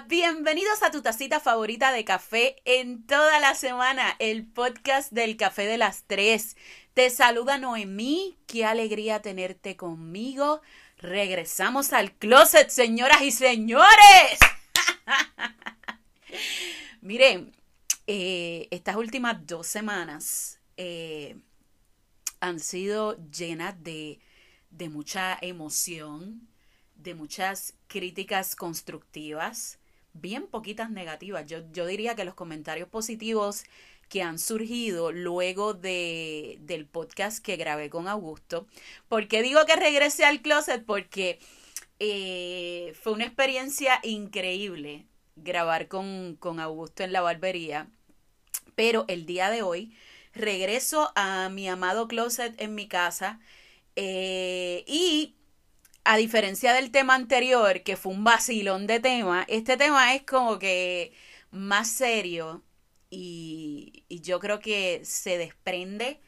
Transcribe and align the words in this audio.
Bienvenidos 0.00 0.82
a 0.82 0.90
tu 0.90 1.02
tacita 1.02 1.38
favorita 1.38 1.92
de 1.92 2.04
café 2.04 2.56
en 2.64 3.06
toda 3.06 3.38
la 3.38 3.54
semana, 3.54 4.16
el 4.18 4.44
podcast 4.44 5.12
del 5.12 5.36
café 5.36 5.66
de 5.66 5.78
las 5.78 6.02
tres. 6.08 6.56
Te 6.94 7.10
saluda 7.10 7.58
Noemí, 7.58 8.36
qué 8.46 8.64
alegría 8.64 9.22
tenerte 9.22 9.76
conmigo. 9.76 10.62
Regresamos 10.98 11.92
al 11.92 12.12
closet, 12.12 12.70
señoras 12.70 13.22
y 13.22 13.30
señores. 13.30 14.40
Miren, 17.00 17.54
eh, 18.08 18.66
estas 18.72 18.96
últimas 18.96 19.46
dos 19.46 19.68
semanas 19.68 20.58
eh, 20.76 21.36
han 22.40 22.58
sido 22.58 23.16
llenas 23.30 23.80
de, 23.84 24.18
de 24.70 24.88
mucha 24.88 25.38
emoción, 25.40 26.48
de 26.96 27.14
muchas 27.14 27.74
críticas 27.86 28.56
constructivas, 28.56 29.78
bien 30.14 30.46
poquitas 30.46 30.90
negativas. 30.90 31.46
Yo, 31.46 31.58
yo 31.72 31.86
diría 31.86 32.14
que 32.14 32.24
los 32.24 32.34
comentarios 32.34 32.88
positivos 32.88 33.64
que 34.08 34.22
han 34.22 34.38
surgido 34.38 35.12
luego 35.12 35.74
de, 35.74 36.58
del 36.60 36.86
podcast 36.86 37.44
que 37.44 37.56
grabé 37.56 37.90
con 37.90 38.08
Augusto. 38.08 38.66
¿Por 39.08 39.28
qué 39.28 39.42
digo 39.42 39.64
que 39.66 39.76
regresé 39.76 40.24
al 40.24 40.40
closet? 40.40 40.84
Porque 40.84 41.38
eh, 41.98 42.94
fue 43.00 43.12
una 43.12 43.24
experiencia 43.24 44.00
increíble 44.02 45.06
grabar 45.36 45.88
con, 45.88 46.36
con 46.38 46.60
Augusto 46.60 47.02
en 47.02 47.12
la 47.12 47.20
barbería. 47.20 47.88
Pero 48.74 49.04
el 49.08 49.26
día 49.26 49.50
de 49.50 49.62
hoy 49.62 49.96
regreso 50.34 51.12
a 51.14 51.48
mi 51.48 51.68
amado 51.68 52.08
closet 52.08 52.60
en 52.60 52.74
mi 52.74 52.88
casa 52.88 53.40
eh, 53.96 54.84
y 54.86 55.34
a 56.04 56.16
diferencia 56.16 56.72
del 56.74 56.90
tema 56.90 57.14
anterior, 57.14 57.82
que 57.82 57.96
fue 57.96 58.12
un 58.12 58.24
vacilón 58.24 58.86
de 58.86 59.00
tema, 59.00 59.44
este 59.48 59.76
tema 59.76 60.14
es 60.14 60.22
como 60.22 60.58
que 60.58 61.12
más 61.50 61.88
serio 61.90 62.62
y, 63.10 64.04
y 64.08 64.20
yo 64.20 64.40
creo 64.40 64.60
que 64.60 65.00
se 65.04 65.38
desprende 65.38 66.20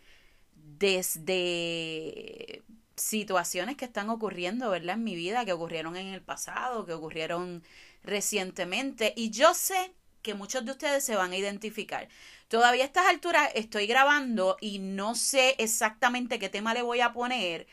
desde 0.54 2.62
situaciones 2.96 3.76
que 3.76 3.84
están 3.84 4.10
ocurriendo, 4.10 4.70
¿verdad? 4.70 4.96
En 4.96 5.04
mi 5.04 5.14
vida, 5.14 5.44
que 5.44 5.52
ocurrieron 5.52 5.96
en 5.96 6.08
el 6.08 6.22
pasado, 6.22 6.86
que 6.86 6.94
ocurrieron 6.94 7.62
recientemente. 8.02 9.12
Y 9.16 9.30
yo 9.30 9.54
sé 9.54 9.94
que 10.22 10.34
muchos 10.34 10.64
de 10.64 10.72
ustedes 10.72 11.04
se 11.04 11.16
van 11.16 11.32
a 11.32 11.36
identificar. 11.36 12.08
Todavía 12.48 12.84
a 12.84 12.86
estas 12.86 13.06
alturas 13.06 13.50
estoy 13.54 13.86
grabando 13.86 14.56
y 14.60 14.78
no 14.78 15.14
sé 15.14 15.54
exactamente 15.58 16.38
qué 16.38 16.48
tema 16.48 16.74
le 16.74 16.82
voy 16.82 17.00
a 17.00 17.12
poner, 17.12 17.66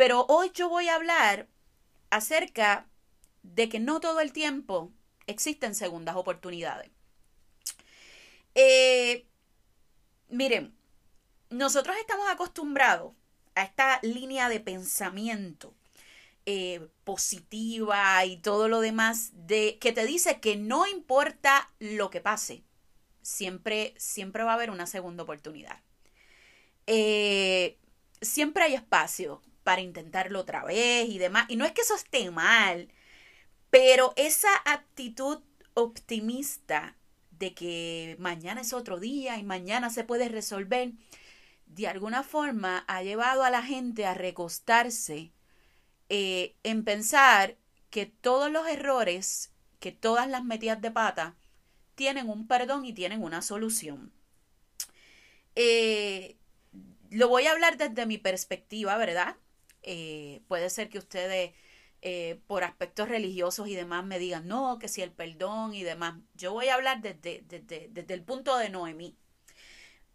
pero 0.00 0.24
hoy 0.30 0.50
yo 0.54 0.70
voy 0.70 0.88
a 0.88 0.94
hablar 0.94 1.46
acerca 2.08 2.88
de 3.42 3.68
que 3.68 3.80
no 3.80 4.00
todo 4.00 4.20
el 4.20 4.32
tiempo 4.32 4.90
existen 5.26 5.74
segundas 5.74 6.16
oportunidades. 6.16 6.90
Eh, 8.54 9.26
miren, 10.30 10.74
nosotros 11.50 11.98
estamos 12.00 12.26
acostumbrados 12.30 13.12
a 13.54 13.62
esta 13.62 14.00
línea 14.00 14.48
de 14.48 14.60
pensamiento 14.60 15.74
eh, 16.46 16.88
positiva 17.04 18.24
y 18.24 18.38
todo 18.38 18.68
lo 18.68 18.80
demás 18.80 19.32
de 19.34 19.76
que 19.80 19.92
te 19.92 20.06
dice 20.06 20.40
que 20.40 20.56
no 20.56 20.86
importa 20.86 21.70
lo 21.78 22.08
que 22.08 22.22
pase, 22.22 22.64
siempre, 23.20 23.92
siempre 23.98 24.44
va 24.44 24.52
a 24.52 24.54
haber 24.54 24.70
una 24.70 24.86
segunda 24.86 25.24
oportunidad. 25.24 25.78
Eh, 26.86 27.76
siempre 28.22 28.64
hay 28.64 28.72
espacio 28.72 29.42
para 29.70 29.82
intentarlo 29.82 30.40
otra 30.40 30.64
vez 30.64 31.08
y 31.08 31.18
demás. 31.18 31.46
Y 31.48 31.54
no 31.54 31.64
es 31.64 31.70
que 31.70 31.82
eso 31.82 31.94
esté 31.94 32.28
mal, 32.32 32.88
pero 33.70 34.12
esa 34.16 34.48
actitud 34.64 35.44
optimista 35.74 36.96
de 37.30 37.54
que 37.54 38.16
mañana 38.18 38.62
es 38.62 38.72
otro 38.72 38.98
día 38.98 39.38
y 39.38 39.44
mañana 39.44 39.88
se 39.88 40.02
puede 40.02 40.28
resolver, 40.28 40.90
de 41.66 41.86
alguna 41.86 42.24
forma 42.24 42.84
ha 42.88 43.04
llevado 43.04 43.44
a 43.44 43.50
la 43.50 43.62
gente 43.62 44.06
a 44.06 44.14
recostarse 44.14 45.30
eh, 46.08 46.56
en 46.64 46.82
pensar 46.82 47.56
que 47.90 48.06
todos 48.06 48.50
los 48.50 48.66
errores, 48.66 49.52
que 49.78 49.92
todas 49.92 50.28
las 50.28 50.42
metidas 50.42 50.80
de 50.80 50.90
pata, 50.90 51.36
tienen 51.94 52.28
un 52.28 52.48
perdón 52.48 52.84
y 52.86 52.92
tienen 52.92 53.22
una 53.22 53.40
solución. 53.40 54.12
Eh, 55.54 56.34
lo 57.10 57.28
voy 57.28 57.46
a 57.46 57.52
hablar 57.52 57.76
desde 57.76 58.04
mi 58.04 58.18
perspectiva, 58.18 58.96
¿verdad? 58.96 59.36
Eh, 59.82 60.42
puede 60.48 60.70
ser 60.70 60.88
que 60.88 60.98
ustedes 60.98 61.52
eh, 62.02 62.40
por 62.46 62.64
aspectos 62.64 63.08
religiosos 63.08 63.68
y 63.68 63.74
demás 63.74 64.04
me 64.04 64.18
digan, 64.18 64.48
no, 64.48 64.78
que 64.78 64.88
si 64.88 65.02
el 65.02 65.12
perdón 65.12 65.74
y 65.74 65.82
demás. 65.82 66.14
Yo 66.34 66.52
voy 66.52 66.68
a 66.68 66.74
hablar 66.74 67.02
desde, 67.02 67.44
desde, 67.46 68.14
el 68.14 68.22
punto 68.22 68.56
de 68.56 68.70
Noemí. 68.70 69.16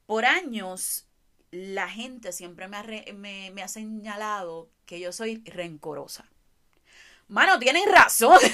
Por 0.06 0.25
años, 0.25 1.08
la 1.52 1.90
gente 1.90 2.31
siempre 2.31 2.68
me 2.68 2.78
ha, 2.78 2.84
me, 3.14 3.52
me 3.52 3.64
ha 3.64 3.68
señalado 3.68 4.70
que 4.86 5.00
yo 5.00 5.12
soy 5.12 5.44
rencorosa. 5.46 6.25
Mano, 7.28 7.59
tienen 7.59 7.90
razón. 7.92 8.40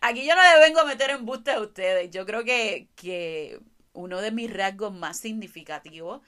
Aquí 0.00 0.26
yo 0.26 0.36
no 0.36 0.42
le 0.42 0.60
vengo 0.60 0.80
a 0.80 0.84
meter 0.84 1.10
en 1.10 1.24
buste 1.24 1.52
a 1.52 1.60
ustedes. 1.60 2.10
Yo 2.10 2.26
creo 2.26 2.44
que, 2.44 2.88
que 2.94 3.58
uno 3.92 4.20
de 4.20 4.30
mis 4.30 4.52
rasgos 4.52 4.92
más 4.92 5.18
significativos 5.18 6.22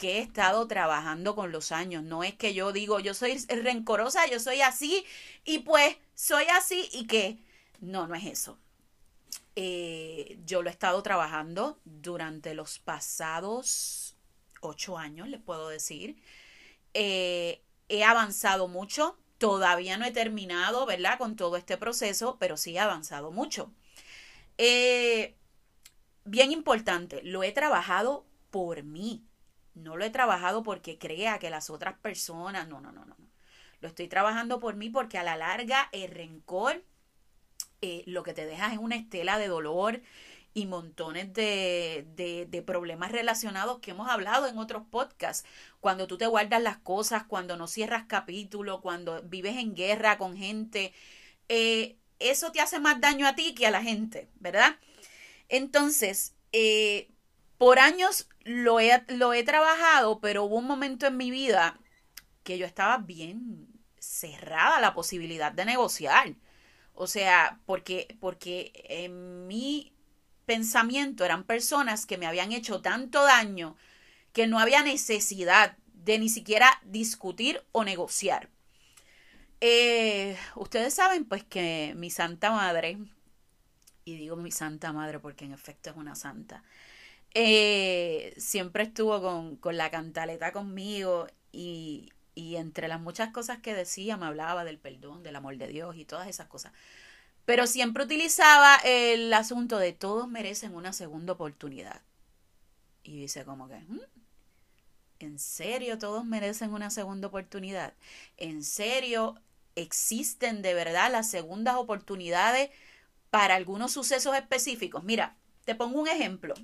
que 0.00 0.16
he 0.16 0.20
estado 0.20 0.66
trabajando 0.66 1.36
con 1.36 1.52
los 1.52 1.72
años. 1.72 2.02
No 2.02 2.24
es 2.24 2.34
que 2.34 2.54
yo 2.54 2.72
digo, 2.72 3.00
yo 3.00 3.12
soy 3.12 3.36
rencorosa, 3.48 4.26
yo 4.26 4.40
soy 4.40 4.62
así 4.62 5.04
y 5.44 5.60
pues 5.60 5.96
soy 6.14 6.44
así 6.46 6.88
y 6.92 7.06
que... 7.06 7.38
No, 7.80 8.06
no 8.06 8.14
es 8.14 8.24
eso. 8.24 8.58
Eh, 9.56 10.38
yo 10.46 10.62
lo 10.62 10.70
he 10.70 10.72
estado 10.72 11.02
trabajando 11.02 11.78
durante 11.84 12.54
los 12.54 12.78
pasados 12.78 14.16
ocho 14.62 14.96
años, 14.96 15.28
les 15.28 15.40
puedo 15.40 15.68
decir. 15.68 16.16
Eh, 16.94 17.62
he 17.90 18.02
avanzado 18.02 18.68
mucho, 18.68 19.18
todavía 19.36 19.98
no 19.98 20.06
he 20.06 20.12
terminado, 20.12 20.86
¿verdad? 20.86 21.18
Con 21.18 21.36
todo 21.36 21.58
este 21.58 21.76
proceso, 21.76 22.38
pero 22.40 22.56
sí 22.56 22.74
he 22.74 22.80
avanzado 22.80 23.32
mucho. 23.32 23.70
Eh, 24.56 25.34
bien 26.24 26.52
importante, 26.52 27.22
lo 27.22 27.42
he 27.42 27.52
trabajado 27.52 28.24
por 28.50 28.82
mí. 28.82 29.24
No 29.74 29.96
lo 29.96 30.04
he 30.04 30.10
trabajado 30.10 30.62
porque 30.62 30.98
crea 30.98 31.38
que 31.38 31.50
las 31.50 31.70
otras 31.70 31.98
personas, 31.98 32.68
no, 32.68 32.80
no, 32.80 32.92
no, 32.92 33.04
no. 33.04 33.16
Lo 33.80 33.88
estoy 33.88 34.08
trabajando 34.08 34.60
por 34.60 34.76
mí 34.76 34.90
porque 34.90 35.18
a 35.18 35.22
la 35.22 35.36
larga 35.36 35.88
el 35.92 36.10
rencor 36.10 36.84
eh, 37.80 38.02
lo 38.06 38.22
que 38.22 38.34
te 38.34 38.44
deja 38.44 38.72
es 38.72 38.78
una 38.78 38.96
estela 38.96 39.38
de 39.38 39.48
dolor 39.48 40.02
y 40.52 40.66
montones 40.66 41.32
de, 41.32 42.06
de, 42.14 42.46
de, 42.46 42.62
problemas 42.62 43.12
relacionados 43.12 43.78
que 43.78 43.92
hemos 43.92 44.08
hablado 44.10 44.48
en 44.48 44.58
otros 44.58 44.82
podcasts. 44.90 45.48
Cuando 45.80 46.06
tú 46.06 46.18
te 46.18 46.26
guardas 46.26 46.60
las 46.60 46.78
cosas, 46.78 47.24
cuando 47.24 47.56
no 47.56 47.68
cierras 47.68 48.04
capítulo, 48.06 48.80
cuando 48.80 49.22
vives 49.22 49.56
en 49.56 49.74
guerra 49.74 50.18
con 50.18 50.36
gente, 50.36 50.92
eh, 51.48 51.96
eso 52.18 52.52
te 52.52 52.60
hace 52.60 52.80
más 52.80 53.00
daño 53.00 53.26
a 53.26 53.34
ti 53.34 53.54
que 53.54 53.66
a 53.66 53.70
la 53.70 53.82
gente, 53.82 54.28
¿verdad? 54.40 54.76
Entonces, 55.48 56.34
eh, 56.52 57.10
por 57.60 57.78
años 57.78 58.26
lo 58.42 58.80
he, 58.80 59.04
lo 59.08 59.34
he 59.34 59.44
trabajado, 59.44 60.18
pero 60.20 60.44
hubo 60.44 60.56
un 60.56 60.66
momento 60.66 61.06
en 61.06 61.18
mi 61.18 61.30
vida 61.30 61.78
que 62.42 62.56
yo 62.56 62.64
estaba 62.64 62.96
bien 62.96 63.68
cerrada 63.98 64.80
la 64.80 64.94
posibilidad 64.94 65.52
de 65.52 65.66
negociar. 65.66 66.36
O 66.94 67.06
sea, 67.06 67.60
porque, 67.66 68.16
porque 68.18 68.72
en 68.88 69.46
mi 69.46 69.92
pensamiento 70.46 71.22
eran 71.22 71.44
personas 71.44 72.06
que 72.06 72.16
me 72.16 72.26
habían 72.26 72.52
hecho 72.52 72.80
tanto 72.80 73.24
daño 73.24 73.76
que 74.32 74.46
no 74.46 74.58
había 74.58 74.82
necesidad 74.82 75.76
de 75.92 76.18
ni 76.18 76.30
siquiera 76.30 76.80
discutir 76.86 77.62
o 77.72 77.84
negociar. 77.84 78.48
Eh, 79.60 80.34
ustedes 80.56 80.94
saben 80.94 81.26
pues 81.26 81.44
que 81.44 81.92
mi 81.94 82.08
Santa 82.08 82.52
Madre, 82.52 82.96
y 84.06 84.16
digo 84.16 84.36
mi 84.36 84.50
Santa 84.50 84.94
Madre 84.94 85.18
porque 85.18 85.44
en 85.44 85.52
efecto 85.52 85.90
es 85.90 85.96
una 85.96 86.14
santa, 86.14 86.64
eh, 87.34 88.34
siempre 88.38 88.84
estuvo 88.84 89.20
con, 89.20 89.56
con, 89.56 89.76
la 89.76 89.90
cantaleta 89.90 90.52
conmigo 90.52 91.26
y, 91.52 92.10
y 92.34 92.56
entre 92.56 92.88
las 92.88 93.00
muchas 93.00 93.30
cosas 93.30 93.58
que 93.58 93.74
decía 93.74 94.16
me 94.16 94.26
hablaba 94.26 94.64
del 94.64 94.78
perdón, 94.78 95.22
del 95.22 95.36
amor 95.36 95.56
de 95.56 95.68
Dios 95.68 95.96
y 95.96 96.04
todas 96.04 96.28
esas 96.28 96.46
cosas. 96.48 96.72
Pero 97.44 97.66
siempre 97.66 98.04
utilizaba 98.04 98.76
el 98.84 99.32
asunto 99.32 99.78
de 99.78 99.92
todos 99.92 100.28
merecen 100.28 100.74
una 100.74 100.92
segunda 100.92 101.32
oportunidad. 101.32 102.00
Y 103.02 103.20
dice 103.20 103.44
como 103.44 103.68
que, 103.68 103.78
¿Mm? 103.80 104.00
¿en 105.20 105.38
serio 105.38 105.98
todos 105.98 106.24
merecen 106.24 106.72
una 106.72 106.90
segunda 106.90 107.28
oportunidad? 107.28 107.94
¿En 108.36 108.62
serio 108.62 109.36
existen 109.74 110.62
de 110.62 110.74
verdad 110.74 111.10
las 111.10 111.30
segundas 111.30 111.76
oportunidades 111.76 112.70
para 113.30 113.54
algunos 113.54 113.92
sucesos 113.92 114.36
específicos? 114.36 115.04
Mira, 115.04 115.36
te 115.64 115.74
pongo 115.74 116.00
un 116.00 116.08
ejemplo. 116.08 116.54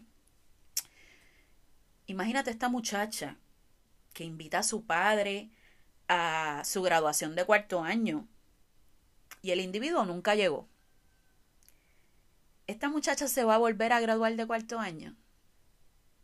Imagínate 2.06 2.50
esta 2.50 2.68
muchacha 2.68 3.36
que 4.14 4.24
invita 4.24 4.60
a 4.60 4.62
su 4.62 4.84
padre 4.86 5.50
a 6.08 6.62
su 6.64 6.82
graduación 6.82 7.36
de 7.36 7.44
cuarto 7.46 7.82
año 7.82 8.28
y 9.42 9.50
el 9.52 9.60
individuo 9.60 10.04
nunca 10.04 10.34
llegó. 10.34 10.68
esta 12.68 12.88
muchacha 12.88 13.26
se 13.28 13.42
va 13.44 13.56
a 13.56 13.58
volver 13.58 13.92
a 13.92 13.98
graduar 14.00 14.36
de 14.36 14.46
cuarto 14.46 14.78
año. 14.78 15.16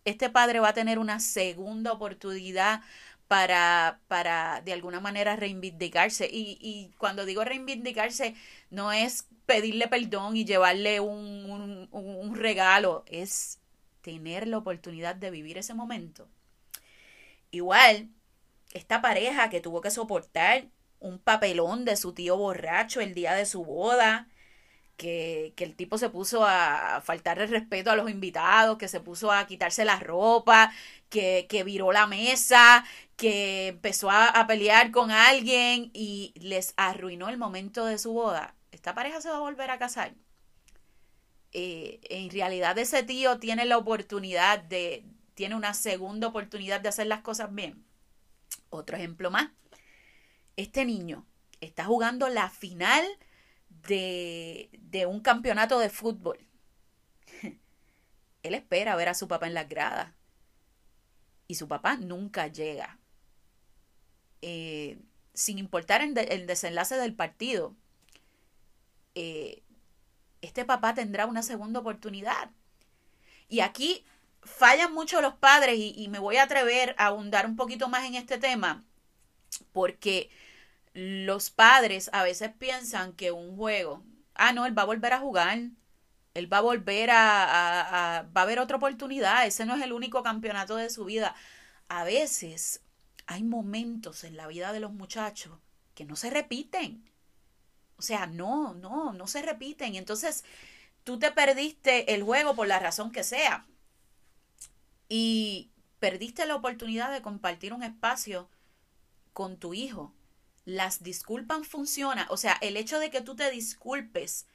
Este 0.04 0.30
padre 0.30 0.60
va 0.60 0.70
a 0.70 0.74
tener 0.74 0.98
una 0.98 1.20
segunda 1.20 1.92
oportunidad 1.92 2.82
para, 3.28 4.00
para 4.08 4.60
de 4.62 4.72
alguna 4.72 5.00
manera 5.00 5.36
reivindicarse. 5.36 6.28
Y, 6.30 6.58
y 6.60 6.92
cuando 6.98 7.24
digo 7.24 7.44
reivindicarse, 7.44 8.34
no 8.70 8.92
es 8.92 9.28
pedirle 9.46 9.88
perdón 9.88 10.36
y 10.36 10.44
llevarle 10.44 11.00
un, 11.00 11.88
un, 11.92 12.16
un 12.18 12.36
regalo, 12.36 13.04
es 13.06 13.60
tener 14.02 14.46
la 14.48 14.58
oportunidad 14.58 15.16
de 15.16 15.30
vivir 15.30 15.58
ese 15.58 15.74
momento. 15.74 16.28
Igual, 17.50 18.10
esta 18.72 19.00
pareja 19.02 19.50
que 19.50 19.60
tuvo 19.60 19.80
que 19.80 19.90
soportar 19.90 20.66
un 21.00 21.18
papelón 21.18 21.84
de 21.84 21.96
su 21.96 22.12
tío 22.12 22.36
borracho 22.36 23.00
el 23.00 23.14
día 23.14 23.34
de 23.34 23.46
su 23.46 23.64
boda, 23.64 24.28
que, 24.96 25.52
que, 25.56 25.64
el 25.64 25.74
tipo 25.74 25.98
se 25.98 26.10
puso 26.10 26.44
a 26.46 27.00
faltar 27.04 27.38
respeto 27.38 27.90
a 27.90 27.96
los 27.96 28.10
invitados, 28.10 28.78
que 28.78 28.88
se 28.88 29.00
puso 29.00 29.32
a 29.32 29.46
quitarse 29.46 29.84
la 29.84 29.98
ropa, 29.98 30.72
que, 31.08 31.46
que 31.48 31.64
viró 31.64 31.92
la 31.92 32.06
mesa, 32.06 32.84
que 33.16 33.68
empezó 33.68 34.10
a, 34.10 34.28
a, 34.28 34.46
pelear 34.46 34.90
con 34.92 35.10
alguien 35.10 35.90
y 35.92 36.32
les 36.36 36.74
arruinó 36.76 37.28
el 37.28 37.38
momento 37.38 37.84
de 37.86 37.98
su 37.98 38.12
boda. 38.12 38.54
Esta 38.70 38.94
pareja 38.94 39.20
se 39.20 39.30
va 39.30 39.36
a 39.36 39.40
volver 39.40 39.70
a 39.70 39.78
casar. 39.78 40.14
Eh, 41.52 42.00
en 42.04 42.30
realidad 42.30 42.78
ese 42.78 43.02
tío 43.02 43.38
tiene 43.38 43.66
la 43.66 43.76
oportunidad 43.76 44.58
de, 44.58 45.04
tiene 45.34 45.54
una 45.54 45.74
segunda 45.74 46.28
oportunidad 46.28 46.80
de 46.80 46.88
hacer 46.88 47.06
las 47.06 47.20
cosas 47.20 47.54
bien. 47.54 47.84
Otro 48.70 48.96
ejemplo 48.96 49.30
más. 49.30 49.50
Este 50.56 50.84
niño 50.84 51.26
está 51.60 51.84
jugando 51.84 52.28
la 52.28 52.48
final 52.48 53.04
de, 53.68 54.70
de 54.78 55.06
un 55.06 55.20
campeonato 55.20 55.78
de 55.78 55.90
fútbol. 55.90 56.38
Él 58.42 58.54
espera 58.54 58.96
ver 58.96 59.08
a 59.08 59.14
su 59.14 59.28
papá 59.28 59.46
en 59.46 59.54
las 59.54 59.68
gradas. 59.68 60.12
Y 61.48 61.56
su 61.56 61.68
papá 61.68 61.96
nunca 61.96 62.46
llega. 62.46 62.98
Eh, 64.40 64.98
sin 65.34 65.58
importar 65.58 66.02
el, 66.02 66.16
el, 66.16 66.46
desenlace 66.46 66.96
del 66.96 67.14
partido. 67.14 67.76
Eh, 69.14 69.62
este 70.42 70.64
papá 70.64 70.94
tendrá 70.94 71.26
una 71.26 71.42
segunda 71.42 71.80
oportunidad. 71.80 72.50
Y 73.48 73.60
aquí 73.60 74.04
fallan 74.42 74.92
mucho 74.92 75.20
los 75.22 75.34
padres 75.34 75.76
y, 75.78 76.08
me 76.08 76.18
voy 76.18 76.36
a 76.36 76.44
atrever 76.44 76.94
a 76.98 77.06
ahondar 77.06 77.46
un 77.46 77.56
poquito 77.56 77.88
más 77.88 78.04
en 78.04 78.16
este 78.16 78.38
tema 78.38 78.84
porque 79.72 80.30
los 80.94 81.50
padres 81.50 82.10
a 82.12 82.22
veces 82.22 82.50
piensan 82.58 83.12
que 83.12 83.32
un 83.32 83.56
juego, 83.56 84.02
ah, 84.34 84.52
no, 84.52 84.66
él 84.66 84.76
va 84.76 84.82
a 84.82 84.86
volver 84.86 85.12
a 85.12 85.20
jugar, 85.20 85.58
él 86.34 86.52
va 86.52 86.58
a 86.58 86.62
volver 86.62 87.10
a, 87.10 87.44
a, 87.44 88.18
a, 88.18 88.22
va 88.22 88.40
a 88.40 88.44
haber 88.44 88.58
otra 88.58 88.78
oportunidad, 88.78 89.46
ese 89.46 89.64
no 89.64 89.76
es 89.76 89.82
el 89.82 89.92
único 89.92 90.22
campeonato 90.22 90.76
de 90.76 90.90
su 90.90 91.04
vida. 91.04 91.34
A 91.88 92.04
veces 92.04 92.82
hay 93.26 93.44
momentos 93.44 94.24
en 94.24 94.36
la 94.36 94.46
vida 94.46 94.72
de 94.72 94.80
los 94.80 94.92
muchachos 94.92 95.58
que 95.94 96.04
no 96.04 96.16
se 96.16 96.30
repiten. 96.30 97.11
O 98.02 98.04
sea, 98.04 98.26
no, 98.26 98.74
no, 98.74 99.12
no 99.12 99.28
se 99.28 99.42
repiten. 99.42 99.94
Y 99.94 99.98
entonces 99.98 100.42
tú 101.04 101.20
te 101.20 101.30
perdiste 101.30 102.12
el 102.14 102.24
juego 102.24 102.56
por 102.56 102.66
la 102.66 102.80
razón 102.80 103.12
que 103.12 103.22
sea. 103.22 103.64
Y 105.08 105.70
perdiste 106.00 106.44
la 106.46 106.56
oportunidad 106.56 107.12
de 107.12 107.22
compartir 107.22 107.72
un 107.72 107.84
espacio 107.84 108.48
con 109.32 109.56
tu 109.56 109.72
hijo. 109.72 110.12
Las 110.64 111.04
disculpas 111.04 111.68
funcionan. 111.68 112.26
O 112.28 112.36
sea, 112.36 112.58
el 112.60 112.76
hecho 112.76 112.98
de 112.98 113.10
que 113.10 113.20
tú 113.20 113.36
te 113.36 113.48
disculpes 113.52 114.46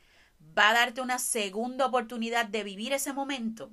va 0.57 0.71
a 0.71 0.73
darte 0.73 0.99
una 0.99 1.19
segunda 1.19 1.85
oportunidad 1.85 2.47
de 2.47 2.65
vivir 2.65 2.91
ese 2.91 3.13
momento. 3.13 3.71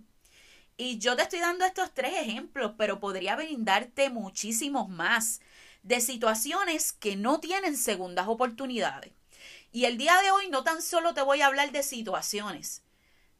Y 0.76 0.98
yo 0.98 1.16
te 1.16 1.22
estoy 1.22 1.40
dando 1.40 1.64
estos 1.64 1.92
tres 1.92 2.14
ejemplos, 2.14 2.74
pero 2.78 3.00
podría 3.00 3.34
brindarte 3.34 4.08
muchísimos 4.08 4.88
más 4.88 5.40
de 5.82 6.00
situaciones 6.00 6.92
que 6.92 7.16
no 7.16 7.40
tienen 7.40 7.76
segundas 7.76 8.28
oportunidades. 8.28 9.10
Y 9.74 9.86
el 9.86 9.98
día 9.98 10.16
de 10.22 10.30
hoy 10.30 10.48
no 10.50 10.62
tan 10.62 10.80
solo 10.80 11.14
te 11.14 11.22
voy 11.22 11.40
a 11.40 11.46
hablar 11.46 11.72
de 11.72 11.82
situaciones, 11.82 12.84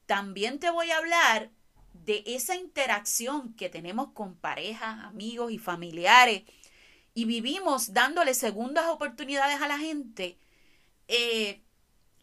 también 0.04 0.58
te 0.58 0.68
voy 0.68 0.90
a 0.90 0.96
hablar 0.96 1.52
de 1.92 2.24
esa 2.26 2.56
interacción 2.56 3.54
que 3.54 3.68
tenemos 3.68 4.08
con 4.14 4.34
parejas, 4.34 5.04
amigos 5.04 5.52
y 5.52 5.58
familiares 5.58 6.42
y 7.14 7.26
vivimos 7.26 7.92
dándole 7.92 8.34
segundas 8.34 8.88
oportunidades 8.88 9.62
a 9.62 9.68
la 9.68 9.78
gente 9.78 10.36
eh, 11.06 11.62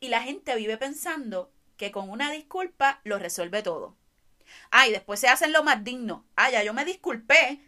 y 0.02 0.10
la 0.10 0.22
gente 0.22 0.58
vive 0.58 0.76
pensando 0.76 1.50
que 1.78 1.92
con 1.92 2.10
una 2.10 2.32
disculpa 2.32 3.00
lo 3.06 3.18
resuelve 3.18 3.64
todo. 3.64 3.96
Ay, 4.72 4.92
después 4.92 5.22
se 5.22 5.30
hacen 5.30 5.54
lo 5.54 5.64
más 5.64 5.86
digno. 5.86 6.26
Ay, 6.36 6.52
ya 6.52 6.64
yo 6.66 6.74
me 6.74 6.84
disculpé, 6.84 7.62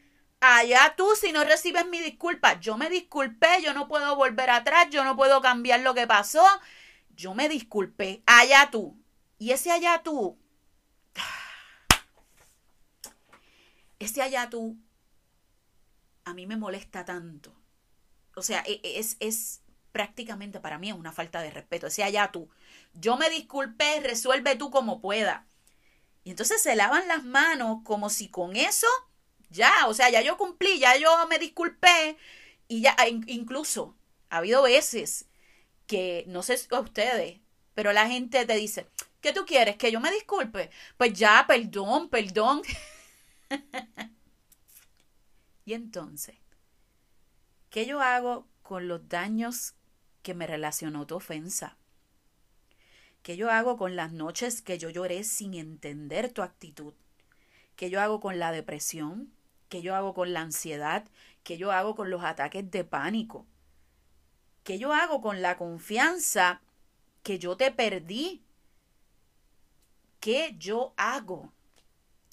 Allá 0.45 0.93
tú 0.97 1.07
si 1.15 1.31
no 1.31 1.45
recibes 1.45 1.85
mi 1.85 1.99
disculpa. 1.99 2.59
Yo 2.59 2.77
me 2.77 2.89
disculpé, 2.89 3.61
yo 3.63 3.73
no 3.73 3.87
puedo 3.87 4.17
volver 4.17 4.49
atrás, 4.49 4.89
yo 4.89 5.05
no 5.05 5.15
puedo 5.15 5.41
cambiar 5.41 5.79
lo 5.79 5.93
que 5.93 6.05
pasó. 6.05 6.45
Yo 7.15 7.33
me 7.33 7.47
disculpé. 7.47 8.23
Allá 8.25 8.69
tú. 8.69 9.01
Y 9.37 9.51
ese 9.51 9.71
allá 9.71 10.01
tú. 10.03 10.37
Ese 13.99 14.21
allá 14.21 14.49
tú 14.49 14.77
a 16.25 16.33
mí 16.33 16.45
me 16.45 16.57
molesta 16.57 17.05
tanto. 17.05 17.55
O 18.35 18.41
sea, 18.41 18.65
e, 18.67 18.81
e, 18.83 18.99
es, 18.99 19.15
es 19.21 19.61
prácticamente 19.93 20.59
para 20.59 20.77
mí 20.77 20.89
es 20.89 20.95
una 20.95 21.13
falta 21.13 21.41
de 21.41 21.51
respeto. 21.51 21.87
Ese 21.87 22.03
allá 22.03 22.33
tú. 22.33 22.49
Yo 22.93 23.15
me 23.15 23.29
disculpé, 23.29 24.01
resuelve 24.01 24.57
tú 24.57 24.71
como 24.71 24.99
pueda. 24.99 25.47
Y 26.25 26.31
entonces 26.31 26.61
se 26.61 26.75
lavan 26.75 27.07
las 27.07 27.23
manos 27.23 27.77
como 27.85 28.09
si 28.09 28.27
con 28.27 28.57
eso 28.57 28.87
ya, 29.53 29.87
o 29.87 29.93
sea, 29.93 30.09
ya 30.09 30.21
yo 30.21 30.37
cumplí, 30.37 30.79
ya 30.79 30.97
yo 30.97 31.09
me 31.27 31.39
disculpé 31.39 32.17
y 32.67 32.81
ya 32.81 32.95
incluso 33.27 33.95
ha 34.29 34.37
habido 34.37 34.63
veces 34.63 35.27
que 35.87 36.25
no 36.27 36.43
sé 36.43 36.59
a 36.71 36.79
ustedes, 36.79 37.39
pero 37.73 37.93
la 37.93 38.07
gente 38.07 38.45
te 38.45 38.55
dice, 38.55 38.87
¿qué 39.21 39.31
tú 39.31 39.45
quieres? 39.45 39.77
¿Que 39.77 39.91
yo 39.91 39.99
me 39.99 40.11
disculpe? 40.11 40.71
Pues 40.97 41.13
ya, 41.13 41.45
perdón, 41.47 42.09
perdón. 42.09 42.61
y 45.65 45.73
entonces, 45.73 46.35
¿qué 47.69 47.85
yo 47.85 48.01
hago 48.01 48.47
con 48.63 48.87
los 48.87 49.07
daños 49.07 49.75
que 50.23 50.33
me 50.33 50.47
relacionó 50.47 51.05
tu 51.05 51.15
ofensa? 51.15 51.77
¿Qué 53.21 53.37
yo 53.37 53.51
hago 53.51 53.77
con 53.77 53.95
las 53.95 54.11
noches 54.11 54.61
que 54.61 54.77
yo 54.77 54.89
lloré 54.89 55.23
sin 55.23 55.53
entender 55.53 56.31
tu 56.31 56.41
actitud? 56.41 56.93
¿Qué 57.75 57.89
yo 57.89 58.01
hago 58.01 58.19
con 58.19 58.39
la 58.39 58.51
depresión? 58.51 59.31
¿Qué 59.73 59.81
yo 59.81 59.95
hago 59.95 60.13
con 60.13 60.33
la 60.33 60.41
ansiedad? 60.41 61.03
¿Qué 61.43 61.57
yo 61.57 61.71
hago 61.71 61.95
con 61.95 62.11
los 62.11 62.23
ataques 62.23 62.69
de 62.69 62.83
pánico? 62.83 63.47
¿Qué 64.63 64.77
yo 64.77 64.93
hago 64.93 65.19
con 65.19 65.41
la 65.41 65.57
confianza 65.57 66.61
que 67.23 67.39
yo 67.39 67.57
te 67.57 67.71
perdí? 67.71 68.43
¿Qué 70.19 70.53
yo 70.59 70.93
hago? 70.95 71.51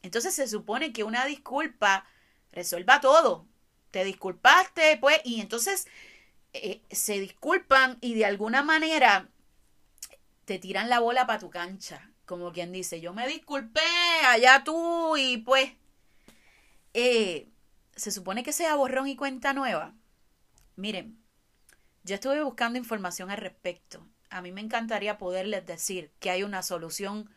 Entonces 0.03 0.35
se 0.35 0.49
supone 0.49 0.93
que 0.93 1.03
una 1.03 1.25
disculpa 1.25 2.05
resuelva 2.53 3.01
todo. 3.01 3.47
Te 3.91 4.05
disculpaste, 4.05 4.99
pues, 4.99 5.23
y 5.25 5.41
entonces 5.41 5.87
eh, 6.53 6.83
se 6.91 7.19
disculpan 7.21 7.97
y 8.03 8.17
de 8.17 8.27
alguna 8.27 8.63
manera 8.63 9.31
te 10.45 10.59
tiran 10.59 10.91
la 10.91 11.01
bola 11.01 11.27
para 11.27 11.39
tu 11.39 11.49
cancha. 11.49 12.11
Como 12.27 12.53
quien 12.53 12.71
dice, 12.71 13.01
yo 13.01 13.15
me 13.15 13.27
disculpé, 13.27 13.81
allá 14.27 14.63
tú, 14.63 15.17
y 15.17 15.39
pues 15.39 15.80
eh, 16.95 17.49
se 17.97 18.11
supone 18.11 18.43
que 18.43 18.53
sea 18.53 18.75
borrón 18.77 19.09
y 19.09 19.17
cuenta 19.17 19.53
nueva. 19.53 19.95
Miren, 20.77 21.19
yo 22.03 22.15
estuve 22.15 22.43
buscando 22.43 22.79
información 22.79 23.31
al 23.31 23.39
respecto. 23.39 24.07
A 24.31 24.43
mí 24.43 24.53
me 24.53 24.61
encantaría 24.61 25.19
poderles 25.19 25.67
decir 25.67 26.13
que 26.19 26.31
hay 26.31 26.43
una 26.43 26.63
solución 26.63 27.31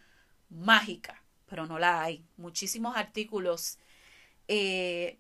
mágica, 0.50 1.24
pero 1.48 1.66
no 1.66 1.80
la 1.80 2.04
hay. 2.04 2.26
Muchísimos 2.38 2.96
artículos 2.96 3.78
eh, 4.48 5.20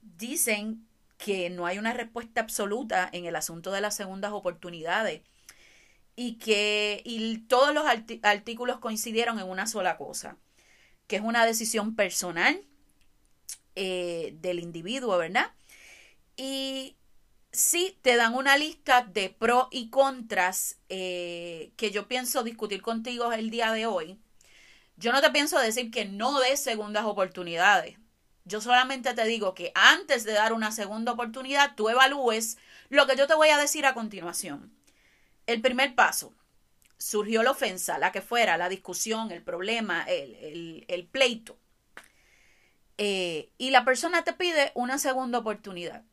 dicen 0.00 0.86
que 1.18 1.50
no 1.50 1.66
hay 1.66 1.78
una 1.78 1.92
respuesta 1.92 2.40
absoluta 2.40 3.08
en 3.12 3.24
el 3.24 3.36
asunto 3.36 3.72
de 3.72 3.80
las 3.80 3.96
segundas 3.96 4.32
oportunidades 4.32 5.22
y 6.16 6.34
que 6.34 7.02
y 7.04 7.38
todos 7.38 7.74
los 7.74 7.84
artículos 8.22 8.78
coincidieron 8.78 9.38
en 9.38 9.48
una 9.48 9.66
sola 9.66 9.96
cosa, 9.96 10.36
que 11.06 11.16
es 11.16 11.22
una 11.22 11.46
decisión 11.46 11.96
personal 11.96 12.64
eh, 13.76 14.34
del 14.40 14.60
individuo, 14.60 15.16
¿verdad? 15.18 15.50
Y 16.36 16.96
sí 17.52 17.98
te 18.02 18.16
dan 18.16 18.34
una 18.34 18.56
lista 18.56 19.02
de 19.02 19.30
pros 19.30 19.68
y 19.70 19.90
contras 19.90 20.78
eh, 20.88 21.72
que 21.76 21.90
yo 21.90 22.08
pienso 22.08 22.42
discutir 22.42 22.82
contigo 22.82 23.32
el 23.32 23.50
día 23.50 23.72
de 23.72 23.86
hoy. 23.86 24.18
Yo 24.96 25.12
no 25.12 25.20
te 25.20 25.30
pienso 25.30 25.58
decir 25.58 25.90
que 25.90 26.04
no 26.04 26.40
des 26.40 26.60
segundas 26.60 27.04
oportunidades. 27.04 27.96
Yo 28.44 28.60
solamente 28.60 29.14
te 29.14 29.24
digo 29.24 29.54
que 29.54 29.72
antes 29.74 30.24
de 30.24 30.32
dar 30.32 30.52
una 30.52 30.70
segunda 30.70 31.12
oportunidad, 31.12 31.74
tú 31.76 31.88
evalúes 31.88 32.58
lo 32.90 33.06
que 33.06 33.16
yo 33.16 33.26
te 33.26 33.34
voy 33.34 33.48
a 33.48 33.58
decir 33.58 33.86
a 33.86 33.94
continuación. 33.94 34.72
El 35.46 35.60
primer 35.62 35.94
paso, 35.94 36.34
surgió 36.98 37.42
la 37.42 37.50
ofensa, 37.50 37.98
la 37.98 38.12
que 38.12 38.22
fuera, 38.22 38.56
la 38.56 38.68
discusión, 38.68 39.30
el 39.30 39.42
problema, 39.42 40.04
el, 40.08 41.08
pleito. 41.10 41.58
Eh, 42.98 43.50
y 43.58 43.70
la 43.70 43.84
persona 43.84 44.22
te 44.22 44.32
pide 44.32 44.72
una 44.74 44.98
segunda 44.98 45.38
oportunidad. 45.38 46.04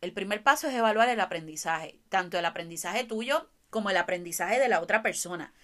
El 0.00 0.12
primer 0.12 0.42
paso 0.42 0.68
es 0.68 0.74
evaluar 0.74 1.08
el 1.08 1.20
aprendizaje, 1.20 1.98
tanto 2.10 2.38
el 2.38 2.44
aprendizaje 2.44 3.04
tuyo 3.04 3.48
como 3.70 3.90
el 3.90 3.96
aprendizaje 3.96 4.58
de 4.58 4.68
la 4.68 4.80
otra 4.80 5.02
persona. 5.02 5.54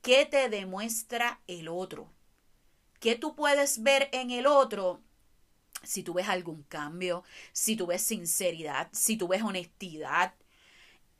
¿Qué 0.00 0.26
te 0.26 0.48
demuestra 0.48 1.40
el 1.46 1.68
otro? 1.68 2.10
¿Qué 3.00 3.16
tú 3.16 3.34
puedes 3.36 3.82
ver 3.82 4.08
en 4.12 4.30
el 4.30 4.46
otro? 4.46 5.02
Si 5.82 6.02
tú 6.02 6.14
ves 6.14 6.28
algún 6.28 6.62
cambio, 6.62 7.24
si 7.52 7.76
tú 7.76 7.86
ves 7.86 8.02
sinceridad, 8.02 8.88
si 8.92 9.18
tú 9.18 9.28
ves 9.28 9.42
honestidad. 9.42 10.34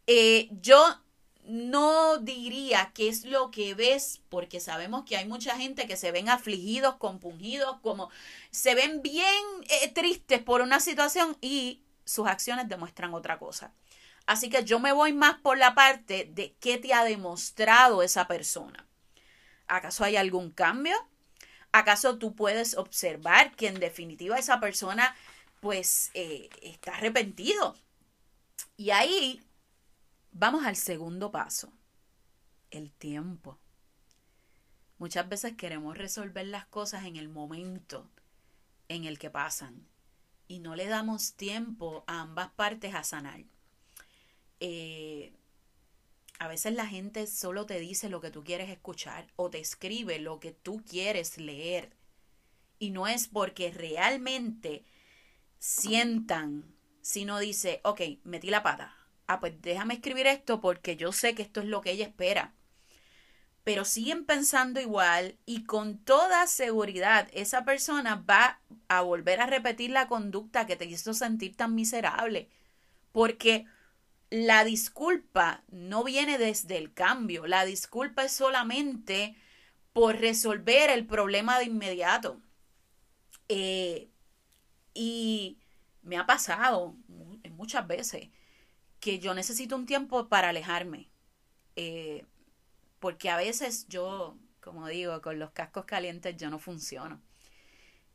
Eh, 0.06 0.49
yo 0.62 1.02
no 1.44 2.18
diría 2.18 2.90
qué 2.94 3.08
es 3.08 3.24
lo 3.24 3.50
que 3.50 3.74
ves, 3.74 4.22
porque 4.28 4.60
sabemos 4.60 5.04
que 5.04 5.16
hay 5.16 5.26
mucha 5.26 5.56
gente 5.56 5.86
que 5.86 5.96
se 5.96 6.10
ven 6.10 6.28
afligidos, 6.28 6.96
compungidos, 6.96 7.78
como 7.80 8.10
se 8.50 8.74
ven 8.74 9.02
bien 9.02 9.44
eh, 9.68 9.88
tristes 9.88 10.42
por 10.42 10.62
una 10.62 10.80
situación 10.80 11.36
y 11.40 11.82
sus 12.04 12.26
acciones 12.26 12.68
demuestran 12.68 13.12
otra 13.14 13.38
cosa. 13.38 13.72
Así 14.26 14.48
que 14.48 14.64
yo 14.64 14.78
me 14.80 14.92
voy 14.92 15.12
más 15.12 15.36
por 15.40 15.58
la 15.58 15.74
parte 15.74 16.30
de 16.32 16.54
qué 16.60 16.78
te 16.78 16.94
ha 16.94 17.04
demostrado 17.04 18.02
esa 18.02 18.26
persona. 18.26 18.86
¿Acaso 19.66 20.04
hay 20.04 20.16
algún 20.16 20.50
cambio? 20.50 20.96
¿Acaso 21.72 22.18
tú 22.18 22.34
puedes 22.34 22.76
observar 22.76 23.54
que 23.54 23.68
en 23.68 23.80
definitiva 23.80 24.38
esa 24.38 24.60
persona 24.60 25.14
pues 25.60 26.10
eh, 26.14 26.48
está 26.62 26.96
arrepentido? 26.96 27.76
Y 28.76 28.90
ahí 28.90 29.43
vamos 30.34 30.66
al 30.66 30.76
segundo 30.76 31.30
paso, 31.30 31.72
el 32.70 32.92
tiempo. 32.92 33.58
Muchas 34.98 35.28
veces 35.28 35.56
queremos 35.56 35.96
resolver 35.96 36.46
las 36.46 36.66
cosas 36.66 37.04
en 37.04 37.16
el 37.16 37.28
momento 37.28 38.10
en 38.88 39.04
el 39.04 39.18
que 39.18 39.30
pasan 39.30 39.86
y 40.48 40.58
no 40.58 40.76
le 40.76 40.86
damos 40.86 41.34
tiempo 41.34 42.04
a 42.06 42.20
ambas 42.20 42.50
partes 42.50 42.94
a 42.94 43.04
sanar. 43.04 43.44
Eh, 44.60 45.32
a 46.38 46.48
veces 46.48 46.74
la 46.74 46.86
gente 46.86 47.26
solo 47.26 47.64
te 47.64 47.78
dice 47.78 48.08
lo 48.08 48.20
que 48.20 48.30
tú 48.30 48.42
quieres 48.42 48.70
escuchar 48.70 49.28
o 49.36 49.50
te 49.50 49.60
escribe 49.60 50.18
lo 50.18 50.40
que 50.40 50.52
tú 50.52 50.82
quieres 50.88 51.38
leer. 51.38 51.96
Y 52.80 52.90
no 52.90 53.06
es 53.06 53.28
porque 53.28 53.70
realmente 53.70 54.84
sientan, 55.58 56.74
sino 57.02 57.38
dice, 57.38 57.80
ok, 57.84 58.00
metí 58.24 58.50
la 58.50 58.64
pata. 58.64 59.03
Ah, 59.26 59.40
pues 59.40 59.60
déjame 59.62 59.94
escribir 59.94 60.26
esto 60.26 60.60
porque 60.60 60.96
yo 60.96 61.12
sé 61.12 61.34
que 61.34 61.42
esto 61.42 61.60
es 61.60 61.66
lo 61.66 61.80
que 61.80 61.92
ella 61.92 62.06
espera. 62.06 62.52
Pero 63.64 63.84
siguen 63.86 64.26
pensando 64.26 64.80
igual 64.80 65.38
y 65.46 65.64
con 65.64 65.98
toda 65.98 66.46
seguridad 66.46 67.28
esa 67.32 67.64
persona 67.64 68.16
va 68.28 68.60
a 68.88 69.00
volver 69.00 69.40
a 69.40 69.46
repetir 69.46 69.90
la 69.90 70.06
conducta 70.08 70.66
que 70.66 70.76
te 70.76 70.84
hizo 70.84 71.14
sentir 71.14 71.56
tan 71.56 71.74
miserable. 71.74 72.48
Porque 73.12 73.66
la 74.30 74.64
disculpa 74.64 75.64
no 75.68 76.04
viene 76.04 76.38
desde 76.38 76.76
el 76.78 76.92
cambio, 76.92 77.46
la 77.46 77.64
disculpa 77.64 78.24
es 78.24 78.32
solamente 78.32 79.36
por 79.94 80.18
resolver 80.18 80.90
el 80.90 81.06
problema 81.06 81.58
de 81.58 81.66
inmediato. 81.66 82.40
Eh, 83.48 84.10
y 84.94 85.58
me 86.02 86.18
ha 86.18 86.26
pasado 86.26 86.96
muchas 87.50 87.86
veces 87.86 88.28
que 89.04 89.18
yo 89.18 89.34
necesito 89.34 89.76
un 89.76 89.84
tiempo 89.84 90.28
para 90.28 90.49
alejarme. 90.49 91.11
Eh, 91.76 92.25
porque 93.00 93.28
a 93.28 93.37
veces 93.37 93.87
yo, 93.88 94.38
como 94.61 94.88
digo, 94.88 95.20
con 95.20 95.38
los 95.38 95.50
cascos 95.50 95.84
calientes 95.84 96.37
yo 96.38 96.49
no 96.49 96.58
funciono. 96.58 97.20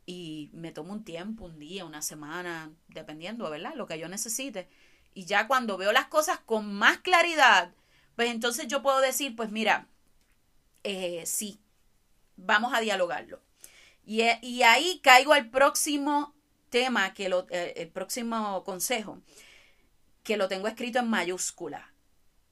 Y 0.07 0.49
me 0.53 0.71
tomo 0.71 0.93
un 0.93 1.03
tiempo, 1.03 1.45
un 1.45 1.59
día, 1.59 1.85
una 1.85 2.01
semana, 2.01 2.71
dependiendo, 2.87 3.47
¿verdad? 3.51 3.75
Lo 3.75 3.85
que 3.85 3.99
yo 3.99 4.09
necesite 4.09 4.67
y 5.13 5.25
ya 5.25 5.47
cuando 5.47 5.77
veo 5.77 5.91
las 5.91 6.05
cosas 6.05 6.39
con 6.39 6.73
más 6.73 6.99
claridad, 6.99 7.73
pues 8.15 8.29
entonces 8.29 8.67
yo 8.67 8.81
puedo 8.81 8.99
decir, 9.01 9.35
pues 9.35 9.51
mira, 9.51 9.87
eh, 10.83 11.23
sí, 11.25 11.59
vamos 12.37 12.73
a 12.73 12.79
dialogarlo. 12.79 13.41
Y, 14.05 14.21
eh, 14.21 14.39
y, 14.41 14.63
ahí 14.63 14.99
caigo 15.03 15.33
al 15.33 15.49
próximo 15.49 16.33
tema, 16.69 17.13
que 17.13 17.29
lo, 17.29 17.45
eh, 17.49 17.73
el 17.77 17.89
próximo 17.89 18.63
consejo, 18.63 19.21
que 20.29 20.37
lo 20.37 20.47
tengo 20.47 20.67
escrito 20.67 20.99
en 20.99 21.09
mayúscula. 21.09 21.91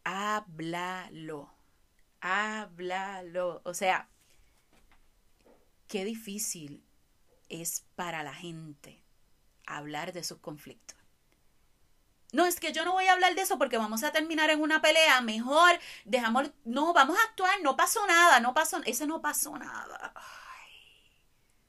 Háblalo. 0.04 1.54
Háblalo. 2.22 3.62
O 3.66 3.76
sea, 3.76 4.10
qué 5.88 6.04
difícil 6.04 6.84
es 7.50 7.86
para 7.96 8.24
la 8.24 8.34
gente 8.34 9.04
hablar 9.68 10.12
de 10.12 10.24
sus 10.24 10.40
conflictos. 10.40 10.98
No, 12.32 12.48
es 12.48 12.60
que 12.60 12.74
yo 12.74 12.84
no 12.84 12.94
voy 12.94 13.06
a 13.06 13.14
hablar 13.14 13.36
de 13.36 13.44
eso 13.44 13.60
porque 13.60 13.78
vamos 13.78 14.04
a 14.04 14.12
terminar 14.12 14.50
en 14.50 14.60
una 14.60 14.82
pelea. 14.82 15.22
Mejor 15.22 15.80
dejamos. 16.04 16.50
No, 16.66 16.94
vamos 16.94 17.16
a 17.20 17.30
actuar. 17.30 17.62
No 17.62 17.78
pasó 17.78 18.08
nada. 18.08 18.40
No 18.40 18.56
pasó. 18.56 18.82
Ese 18.86 19.06
no 19.06 19.22
pasó 19.22 19.56
nada. 19.56 20.16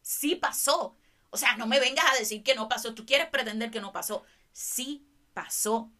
sí 0.00 0.36
pasó. 0.36 0.96
O 1.28 1.36
sea, 1.36 1.58
no 1.58 1.66
me 1.66 1.78
vengas 1.78 2.06
a 2.10 2.18
decir 2.18 2.42
que 2.42 2.54
no 2.54 2.66
pasó. 2.66 2.94
Tú 2.94 3.04
quieres 3.04 3.28
pretender 3.28 3.70
que 3.70 3.82
no 3.82 3.92
pasó. 3.92 4.24
Sí 4.52 5.06
pasó. 5.34 5.92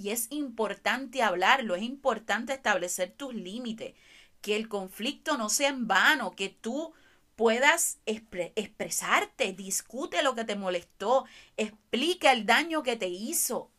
Y 0.00 0.12
es 0.12 0.28
importante 0.30 1.22
hablarlo. 1.22 1.76
Es 1.76 1.82
importante 1.82 2.54
establecer 2.54 3.10
tus 3.10 3.34
límites. 3.34 3.94
Que 4.40 4.56
el 4.56 4.66
conflicto 4.66 5.36
no 5.36 5.50
sea 5.50 5.68
en 5.68 5.86
vano. 5.86 6.30
Que 6.30 6.48
tú 6.48 6.94
puedas 7.36 7.98
expresarte, 8.06 9.52
discute 9.52 10.22
lo 10.22 10.34
que 10.34 10.44
te 10.44 10.56
molestó, 10.56 11.26
explica 11.56 12.32
el 12.32 12.46
daño 12.46 12.82
que 12.82 12.96
te 12.96 13.08
hizo. 13.08 13.70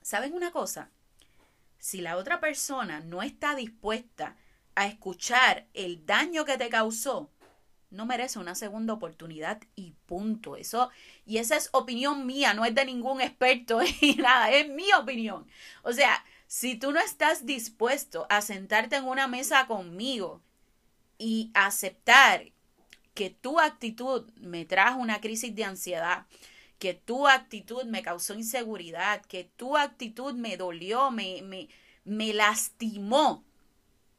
¿Saben 0.00 0.32
una 0.32 0.52
cosa? 0.52 0.90
Si 1.78 2.00
la 2.00 2.16
otra 2.16 2.40
persona 2.40 3.00
no 3.00 3.22
está 3.22 3.54
dispuesta 3.54 4.36
a 4.74 4.86
escuchar 4.86 5.66
el 5.74 6.06
daño 6.06 6.46
que 6.46 6.56
te 6.56 6.68
causó, 6.70 7.30
no 7.90 8.06
merece 8.06 8.38
una 8.38 8.54
segunda 8.54 8.92
oportunidad 8.92 9.60
y 9.74 9.92
punto. 10.06 10.56
Eso, 10.56 10.90
y 11.24 11.38
esa 11.38 11.56
es 11.56 11.68
opinión 11.72 12.26
mía, 12.26 12.54
no 12.54 12.64
es 12.64 12.74
de 12.74 12.84
ningún 12.84 13.20
experto 13.20 13.80
y 14.00 14.16
nada, 14.16 14.50
es 14.50 14.68
mi 14.68 14.92
opinión. 14.92 15.46
O 15.82 15.92
sea, 15.92 16.24
si 16.46 16.76
tú 16.76 16.92
no 16.92 17.00
estás 17.00 17.46
dispuesto 17.46 18.26
a 18.30 18.40
sentarte 18.42 18.96
en 18.96 19.04
una 19.04 19.28
mesa 19.28 19.66
conmigo 19.66 20.42
y 21.18 21.50
aceptar 21.54 22.52
que 23.14 23.30
tu 23.30 23.58
actitud 23.58 24.30
me 24.36 24.64
trajo 24.64 25.00
una 25.00 25.20
crisis 25.20 25.54
de 25.54 25.64
ansiedad, 25.64 26.26
que 26.78 26.94
tu 26.94 27.26
actitud 27.26 27.84
me 27.84 28.02
causó 28.02 28.34
inseguridad, 28.34 29.24
que 29.24 29.44
tu 29.56 29.76
actitud 29.76 30.34
me 30.34 30.56
dolió, 30.56 31.10
me, 31.10 31.40
me, 31.42 31.68
me 32.04 32.34
lastimó, 32.34 33.44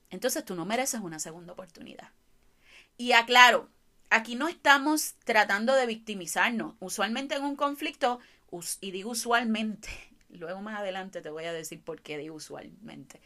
entonces 0.10 0.44
tú 0.44 0.56
no 0.56 0.66
mereces 0.66 1.02
una 1.02 1.20
segunda 1.20 1.54
oportunidad. 1.54 2.10
Y 2.98 3.12
aclaro, 3.12 3.70
aquí 4.10 4.36
no 4.36 4.48
estamos 4.48 5.16
tratando 5.24 5.76
de 5.76 5.86
victimizarnos. 5.86 6.76
Usualmente 6.80 7.36
en 7.36 7.44
un 7.44 7.56
conflicto, 7.56 8.20
y 8.82 8.92
digo 8.92 9.12
usualmente, 9.12 9.90
luego 10.30 10.62
más 10.62 10.80
adelante 10.80 11.22
te 11.22 11.30
voy 11.30 11.46
a 11.46 11.54
decir 11.54 11.82
por 11.82 12.02
qué 12.02 12.18
digo 12.18 12.36
usualmente. 12.36 13.22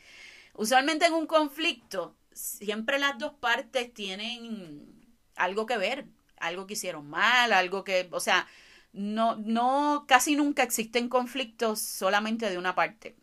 Usualmente 0.53 1.05
en 1.05 1.13
un 1.13 1.27
conflicto, 1.27 2.15
siempre 2.33 2.99
las 2.99 3.17
dos 3.17 3.33
partes 3.33 3.93
tienen 3.93 5.15
algo 5.35 5.65
que 5.65 5.77
ver, 5.77 6.05
algo 6.37 6.67
que 6.67 6.73
hicieron 6.73 7.09
mal, 7.09 7.53
algo 7.53 7.83
que, 7.83 8.09
o 8.11 8.19
sea, 8.19 8.47
no, 8.93 9.37
no, 9.37 10.05
casi 10.07 10.35
nunca 10.35 10.63
existen 10.63 11.07
conflictos 11.07 11.79
solamente 11.79 12.49
de 12.49 12.57
una 12.57 12.75
parte. 12.75 13.15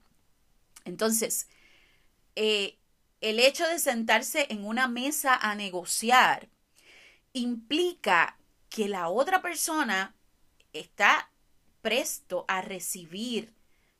Entonces, 0.84 1.48
eh, 2.36 2.77
el 3.20 3.40
hecho 3.40 3.66
de 3.66 3.78
sentarse 3.78 4.46
en 4.50 4.64
una 4.64 4.88
mesa 4.88 5.34
a 5.34 5.54
negociar 5.54 6.48
implica 7.32 8.38
que 8.68 8.88
la 8.88 9.08
otra 9.08 9.42
persona 9.42 10.14
está 10.72 11.30
presto 11.82 12.44
a 12.48 12.60
recibir 12.62 13.54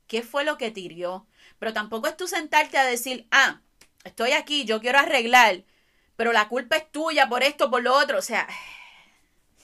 qué 0.07 0.23
fue 0.23 0.45
lo 0.45 0.59
que 0.59 0.71
tiró. 0.71 1.27
Pero 1.59 1.73
tampoco 1.73 2.09
es 2.09 2.17
tú 2.17 2.27
sentarte 2.27 2.79
a 2.79 2.85
decir, 2.85 3.27
ah, 3.31 3.61
estoy 4.05 4.33
aquí, 4.33 4.65
yo 4.65 4.81
quiero 4.81 4.99
arreglar, 4.99 5.65
pero 6.17 6.33
la 6.33 6.49
culpa 6.49 6.77
es 6.77 6.91
tuya 6.91 7.29
por 7.29 7.43
esto, 7.43 7.71
por 7.71 7.83
lo 7.83 7.95
otro. 7.97 8.19
O 8.19 8.23
sea, 8.23 8.49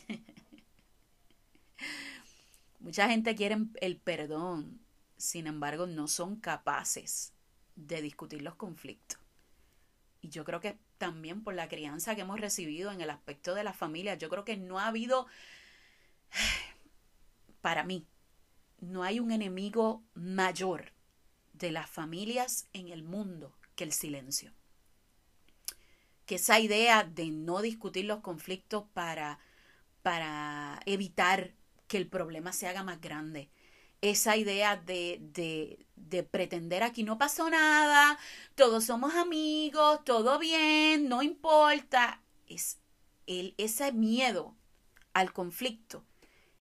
mucha 2.81 3.09
gente 3.09 3.35
quiere 3.35 3.59
el 3.81 3.97
perdón, 3.97 4.81
sin 5.17 5.47
embargo, 5.47 5.87
no 5.87 6.09
son 6.09 6.37
capaces 6.37 7.33
de 7.77 8.03
discutir 8.03 8.43
los 8.43 8.55
conflictos. 8.55 9.24
Y 10.25 10.31
yo 10.31 10.43
creo 10.43 10.59
que 10.59 10.79
también 10.97 11.45
por 11.45 11.53
la 11.53 11.69
crianza 11.69 12.15
que 12.15 12.23
hemos 12.23 12.41
recibido 12.41 12.91
en 12.91 13.03
el 13.03 13.11
aspecto 13.11 13.55
de 13.55 13.63
la 13.63 13.75
familia, 13.75 14.15
yo 14.15 14.31
creo 14.31 14.43
que 14.43 14.57
no 14.57 14.79
ha 14.79 14.87
habido, 14.87 15.27
para 17.61 17.85
mí, 17.85 18.07
no 18.81 19.03
hay 19.03 19.21
un 19.21 19.33
enemigo 19.33 20.03
mayor 20.15 20.95
de 21.53 21.71
las 21.73 21.91
familias 21.91 22.69
en 22.73 22.89
el 22.89 23.03
mundo 23.03 23.55
que 23.75 23.85
el 23.85 23.93
silencio. 23.93 24.55
Que 26.25 26.37
esa 26.37 26.59
idea 26.59 27.05
de 27.05 27.27
no 27.27 27.61
discutir 27.61 28.07
los 28.07 28.21
conflictos 28.21 28.85
para, 28.95 29.41
para 30.01 30.81
evitar 30.87 31.53
que 31.87 31.99
el 31.99 32.09
problema 32.09 32.55
se 32.55 32.67
haga 32.67 32.83
más 32.83 32.99
grande. 32.99 33.51
Esa 34.01 34.39
idea 34.39 34.77
de, 34.77 35.19
de, 35.21 35.84
de 35.97 36.23
pretender 36.23 36.83
aquí 36.83 37.03
no 37.03 37.19
pasó 37.19 37.51
nada, 37.51 38.19
todos 38.55 38.85
somos 38.85 39.15
amigos, 39.15 40.05
todo 40.05 40.39
bien, 40.39 41.09
no 41.09 41.23
importa. 41.23 42.21
Es 42.47 42.79
el, 43.27 43.55
ese 43.59 43.93
miedo 43.93 44.55
al 45.13 45.33
conflicto. 45.33 46.05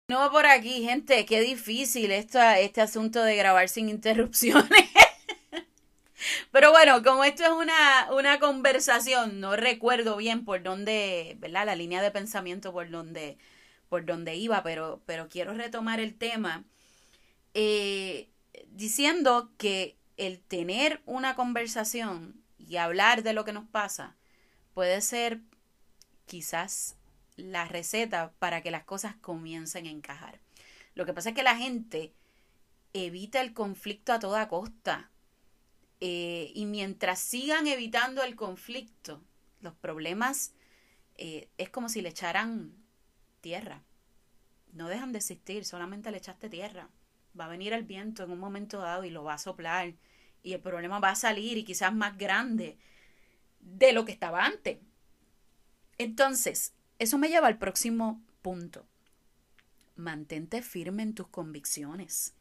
No 0.08 0.32
por 0.32 0.46
aquí, 0.46 0.84
gente, 0.84 1.26
qué 1.26 1.42
difícil 1.42 2.12
este 2.12 2.82
asunto 2.82 3.22
de 3.24 3.36
grabar 3.36 3.68
sin 3.68 3.90
interrupciones. 3.90 4.68
Pero 6.52 6.72
bueno, 6.72 7.04
como 7.04 7.24
esto 7.24 7.44
es 7.44 7.52
una, 7.52 8.12
una 8.12 8.40
conversación, 8.40 9.40
no 9.40 9.56
recuerdo 9.56 10.16
bien 10.18 10.46
por 10.46 10.64
dónde, 10.64 11.36
¿verdad? 11.40 11.66
La 11.66 11.76
línea 11.76 12.02
de 12.02 12.12
pensamiento 12.12 12.72
por 12.72 12.90
dónde, 12.90 13.38
por 13.90 14.06
dónde 14.06 14.36
iba, 14.36 14.64
pero, 14.64 15.02
pero 15.06 15.28
quiero 15.30 15.54
retomar 15.54 16.00
el 16.00 16.16
tema 16.16 16.64
eh, 17.54 18.30
diciendo 18.72 19.52
que 19.58 19.98
el 20.18 20.40
tener 20.40 21.02
una 21.06 21.36
conversación 21.36 22.42
y 22.58 22.78
hablar 22.78 23.24
de 23.24 23.34
lo 23.34 23.46
que 23.46 23.54
nos 23.54 23.68
pasa 23.68 24.16
puede 24.74 25.02
ser 25.02 25.42
quizás 26.26 26.96
la 27.36 27.66
receta 27.66 28.34
para 28.40 28.62
que 28.62 28.72
las 28.72 28.84
cosas 28.84 29.16
comiencen 29.16 29.86
a 29.86 29.92
encajar. 29.92 30.40
Lo 30.96 31.06
que 31.06 31.14
pasa 31.14 31.30
es 31.30 31.36
que 31.36 31.44
la 31.44 31.56
gente 31.56 32.14
evita 32.94 33.42
el 33.42 33.54
conflicto 33.54 34.14
a 34.14 34.20
toda 34.20 34.48
costa. 34.48 35.12
Eh, 36.00 36.52
y 36.54 36.66
mientras 36.66 37.20
sigan 37.20 37.68
evitando 37.68 38.24
el 38.24 38.36
conflicto, 38.36 39.24
los 39.62 39.74
problemas 39.74 40.54
eh, 41.16 41.50
es 41.58 41.70
como 41.70 41.90
si 41.90 42.02
le 42.02 42.10
echaran 42.10 42.74
tierra. 43.42 43.84
No 44.74 44.90
dejan 44.90 45.12
de 45.12 45.20
existir, 45.20 45.66
solamente 45.66 46.12
le 46.12 46.18
echaste 46.18 46.50
tierra. 46.50 46.90
Va 47.40 47.46
a 47.46 47.50
venir 47.50 47.74
el 47.74 47.84
viento 47.84 48.24
en 48.24 48.32
un 48.32 48.40
momento 48.40 48.80
dado 48.80 49.04
y 49.04 49.10
lo 49.10 49.24
va 49.24 49.36
a 49.36 49.40
soplar. 49.40 49.94
Y 50.44 50.54
el 50.54 50.62
problema 50.62 51.00
va 51.00 51.12
a 51.12 51.16
salir 51.16 51.58
y 51.58 51.64
quizás 51.64 51.94
más 51.94 52.18
grande 52.18 52.78
de 53.60 53.94
lo 53.94 54.06
que 54.06 54.12
estaba 54.12 54.46
antes. 54.46 54.78
Entonces, 55.98 56.74
eso 57.00 57.18
me 57.18 57.30
lleva 57.30 57.48
al 57.48 57.58
próximo 57.58 58.22
punto. 58.42 58.86
Mantente 59.96 60.62
firme 60.62 61.04
en 61.04 61.14
tus 61.16 61.28
convicciones. 61.28 62.34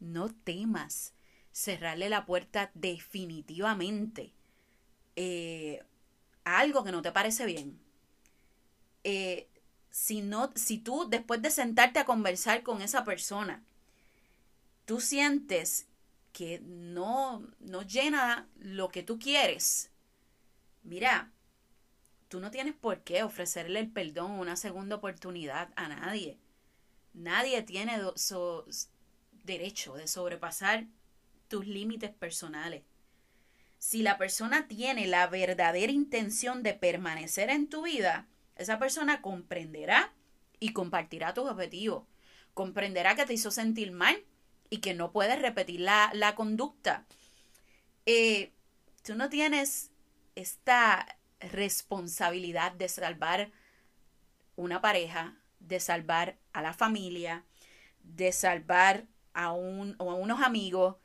No 0.00 0.28
temas 0.28 1.14
cerrarle 1.52 2.08
la 2.08 2.24
puerta 2.24 2.70
definitivamente 2.74 4.32
eh, 5.16 5.82
a 6.44 6.60
algo 6.60 6.84
que 6.84 6.92
no 6.92 7.02
te 7.02 7.10
parece 7.10 7.46
bien. 7.46 7.80
Eh, 9.02 9.48
si, 9.90 10.20
no, 10.20 10.52
si 10.54 10.78
tú 10.78 11.08
después 11.08 11.42
de 11.42 11.50
sentarte 11.50 11.98
a 11.98 12.04
conversar 12.04 12.62
con 12.62 12.82
esa 12.82 13.04
persona, 13.04 13.64
tú 14.88 15.02
sientes 15.02 15.86
que 16.32 16.60
no, 16.64 17.46
no 17.60 17.82
llena 17.82 18.48
lo 18.56 18.88
que 18.88 19.02
tú 19.02 19.18
quieres, 19.18 19.90
mira, 20.82 21.30
tú 22.28 22.40
no 22.40 22.50
tienes 22.50 22.74
por 22.74 23.04
qué 23.04 23.22
ofrecerle 23.22 23.80
el 23.80 23.90
perdón 23.90 24.30
una 24.30 24.56
segunda 24.56 24.96
oportunidad 24.96 25.74
a 25.76 25.88
nadie. 25.88 26.38
Nadie 27.12 27.60
tiene 27.64 28.00
derecho 29.44 29.94
de 29.94 30.08
sobrepasar 30.08 30.86
tus 31.48 31.66
límites 31.66 32.10
personales. 32.10 32.82
Si 33.76 34.02
la 34.02 34.16
persona 34.16 34.68
tiene 34.68 35.06
la 35.06 35.26
verdadera 35.26 35.92
intención 35.92 36.62
de 36.62 36.72
permanecer 36.72 37.50
en 37.50 37.68
tu 37.68 37.82
vida, 37.82 38.26
esa 38.56 38.78
persona 38.78 39.20
comprenderá 39.20 40.14
y 40.60 40.72
compartirá 40.72 41.34
tus 41.34 41.46
objetivos. 41.50 42.04
Comprenderá 42.54 43.16
que 43.16 43.26
te 43.26 43.34
hizo 43.34 43.50
sentir 43.50 43.92
mal 43.92 44.24
y 44.70 44.78
que 44.78 44.94
no 44.94 45.12
puedes 45.12 45.40
repetir 45.40 45.80
la, 45.80 46.10
la 46.12 46.34
conducta. 46.34 47.06
Eh, 48.06 48.52
tú 49.02 49.14
no 49.14 49.28
tienes 49.28 49.90
esta 50.34 51.18
responsabilidad 51.40 52.72
de 52.72 52.88
salvar 52.88 53.50
una 54.56 54.80
pareja, 54.80 55.36
de 55.60 55.80
salvar 55.80 56.36
a 56.52 56.62
la 56.62 56.72
familia, 56.72 57.44
de 58.02 58.32
salvar 58.32 59.06
a, 59.34 59.52
un, 59.52 59.94
o 59.98 60.10
a 60.10 60.14
unos 60.14 60.42
amigos. 60.42 60.96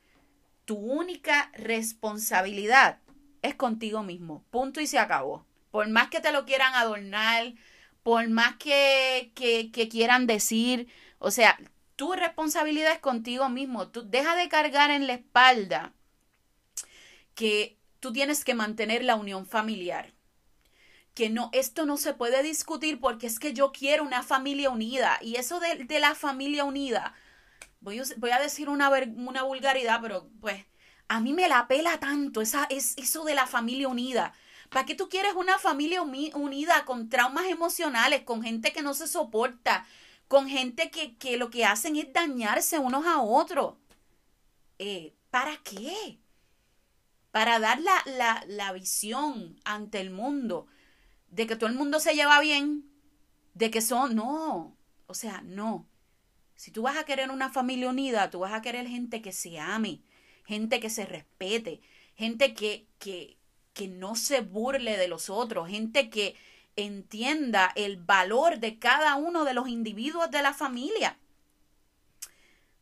Tu 0.64 0.76
única 0.76 1.50
responsabilidad 1.54 2.98
es 3.42 3.54
contigo 3.54 4.02
mismo. 4.02 4.44
Punto 4.50 4.80
y 4.80 4.86
se 4.86 4.98
acabó. 4.98 5.46
Por 5.70 5.88
más 5.88 6.08
que 6.08 6.20
te 6.20 6.32
lo 6.32 6.44
quieran 6.44 6.74
adornar, 6.74 7.54
por 8.02 8.28
más 8.28 8.56
que, 8.56 9.32
que, 9.34 9.70
que 9.70 9.88
quieran 9.88 10.26
decir, 10.26 10.88
o 11.18 11.30
sea, 11.30 11.58
tu 11.96 12.12
responsabilidad 12.12 12.92
es 12.92 12.98
contigo 13.00 13.48
mismo. 13.48 13.88
Tú 13.88 14.08
deja 14.08 14.36
de 14.36 14.48
cargar 14.48 14.90
en 14.90 15.06
la 15.06 15.14
espalda 15.14 15.92
que 17.34 17.78
tú 18.00 18.12
tienes 18.12 18.44
que 18.44 18.54
mantener 18.54 19.04
la 19.04 19.16
unión 19.16 19.46
familiar 19.46 20.14
que 21.14 21.30
no, 21.30 21.48
esto 21.52 21.86
no 21.86 21.96
se 21.96 22.12
puede 22.12 22.42
discutir 22.42 23.00
porque 23.00 23.26
es 23.26 23.38
que 23.38 23.52
yo 23.52 23.72
quiero 23.72 24.02
una 24.02 24.22
familia 24.22 24.70
unida. 24.70 25.18
Y 25.22 25.36
eso 25.36 25.60
de, 25.60 25.86
la 26.00 26.14
familia 26.14 26.64
unida, 26.64 27.14
voy, 27.80 28.02
voy 28.16 28.30
a 28.30 28.40
decir 28.40 28.68
una, 28.68 28.90
una, 28.90 29.44
vulgaridad, 29.44 30.00
pero 30.02 30.28
pues 30.40 30.64
a 31.08 31.20
mí 31.20 31.32
me 31.32 31.48
la 31.48 31.68
pela 31.68 31.98
tanto 32.00 32.40
esa, 32.40 32.64
es, 32.68 32.94
eso 32.98 33.24
de 33.24 33.34
la 33.34 33.46
familia 33.46 33.88
unida. 33.88 34.34
¿Para 34.70 34.86
qué 34.86 34.96
tú 34.96 35.08
quieres 35.08 35.34
una 35.34 35.58
familia 35.58 36.02
unida 36.02 36.84
con 36.84 37.08
traumas 37.08 37.46
emocionales, 37.46 38.22
con 38.22 38.42
gente 38.42 38.72
que 38.72 38.82
no 38.82 38.92
se 38.94 39.06
soporta, 39.06 39.86
con 40.28 40.48
gente 40.48 40.90
que, 40.90 41.16
que 41.16 41.36
lo 41.36 41.50
que 41.50 41.64
hacen 41.64 41.96
es 41.96 42.12
dañarse 42.12 42.78
unos 42.78 43.06
a 43.06 43.20
otros? 43.20 43.74
Eh, 44.78 45.14
¿Para 45.30 45.56
qué? 45.58 46.18
Para 47.30 47.58
dar 47.58 47.80
la, 47.80 48.02
la, 48.06 48.44
la 48.46 48.72
visión 48.72 49.60
ante 49.64 50.00
el 50.00 50.10
mundo 50.10 50.66
de 51.34 51.46
que 51.46 51.56
todo 51.56 51.68
el 51.68 51.76
mundo 51.76 51.98
se 51.98 52.14
lleva 52.14 52.40
bien, 52.40 52.88
de 53.54 53.70
que 53.70 53.80
son, 53.80 54.14
no, 54.14 54.76
o 55.06 55.14
sea, 55.14 55.42
no. 55.42 55.88
Si 56.54 56.70
tú 56.70 56.82
vas 56.82 56.96
a 56.96 57.04
querer 57.04 57.30
una 57.30 57.50
familia 57.50 57.88
unida, 57.88 58.30
tú 58.30 58.40
vas 58.40 58.52
a 58.52 58.62
querer 58.62 58.86
gente 58.86 59.20
que 59.20 59.32
se 59.32 59.58
ame, 59.58 60.02
gente 60.44 60.78
que 60.78 60.90
se 60.90 61.06
respete, 61.06 61.80
gente 62.14 62.54
que, 62.54 62.86
que, 62.98 63.38
que 63.72 63.88
no 63.88 64.14
se 64.14 64.40
burle 64.40 64.96
de 64.96 65.08
los 65.08 65.28
otros, 65.28 65.68
gente 65.68 66.08
que 66.08 66.36
entienda 66.76 67.72
el 67.76 67.96
valor 67.96 68.58
de 68.58 68.78
cada 68.78 69.16
uno 69.16 69.44
de 69.44 69.54
los 69.54 69.68
individuos 69.68 70.30
de 70.30 70.42
la 70.42 70.54
familia. 70.54 71.18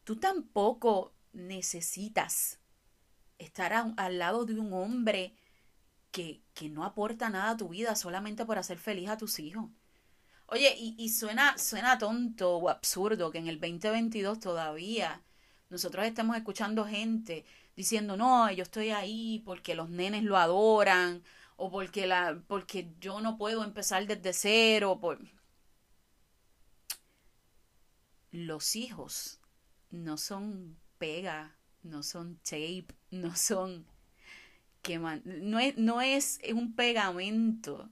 Tú 0.04 0.16
tampoco 0.16 1.12
necesitas 1.32 2.58
estar 3.38 3.72
al 3.72 4.18
lado 4.18 4.44
de 4.44 4.58
un 4.58 4.72
hombre 4.72 5.34
que, 6.10 6.42
que 6.54 6.68
no 6.68 6.84
aporta 6.84 7.30
nada 7.30 7.50
a 7.50 7.56
tu 7.56 7.68
vida 7.68 7.96
solamente 7.96 8.44
por 8.44 8.58
hacer 8.58 8.78
feliz 8.78 9.08
a 9.08 9.16
tus 9.16 9.38
hijos. 9.38 9.70
Oye, 10.52 10.76
y, 10.78 11.08
suena, 11.08 11.56
suena 11.56 11.96
tonto 11.96 12.58
o 12.58 12.68
absurdo 12.68 13.30
que 13.30 13.38
en 13.38 13.48
el 13.48 13.58
2022 13.58 14.38
todavía 14.38 15.22
nosotros 15.70 16.04
estemos 16.04 16.36
escuchando 16.36 16.84
gente 16.84 17.46
diciendo, 17.74 18.18
no, 18.18 18.50
yo 18.50 18.62
estoy 18.62 18.90
ahí 18.90 19.42
porque 19.46 19.74
los 19.74 19.88
nenes 19.88 20.24
lo 20.24 20.36
adoran 20.36 21.22
o 21.62 21.70
porque, 21.70 22.08
la, 22.08 22.42
porque 22.48 22.92
yo 23.00 23.20
no 23.20 23.38
puedo 23.38 23.62
empezar 23.62 24.04
desde 24.04 24.32
cero. 24.32 24.98
Por... 25.00 25.20
Los 28.32 28.74
hijos 28.74 29.38
no 29.92 30.16
son 30.16 30.76
pega, 30.98 31.56
no 31.84 32.02
son 32.02 32.34
tape, 32.38 32.88
no 33.12 33.36
son 33.36 33.86
que 34.82 34.98
no, 34.98 35.60
es, 35.60 35.78
no 35.78 36.00
es 36.00 36.40
un 36.52 36.74
pegamento 36.74 37.88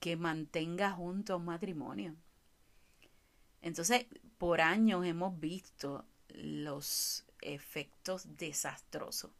que 0.00 0.16
mantenga 0.16 0.90
junto 0.92 1.36
un 1.36 1.44
matrimonio. 1.44 2.16
Entonces, 3.60 4.06
por 4.38 4.62
años 4.62 5.04
hemos 5.04 5.38
visto 5.38 6.06
los 6.30 7.26
efectos 7.42 8.38
desastrosos 8.38 9.30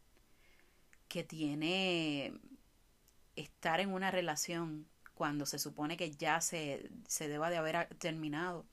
que 1.09 1.25
tiene 1.25 2.39
estar 3.41 3.81
en 3.81 3.93
una 3.93 4.11
relación 4.11 4.87
cuando 5.15 5.47
se 5.47 5.59
supone 5.59 5.97
que 5.97 6.13
ya 6.13 6.41
se, 6.41 6.91
se 7.07 7.29
deba 7.29 7.51
de 7.51 7.57
haber 7.57 7.89
terminado. 7.97 8.67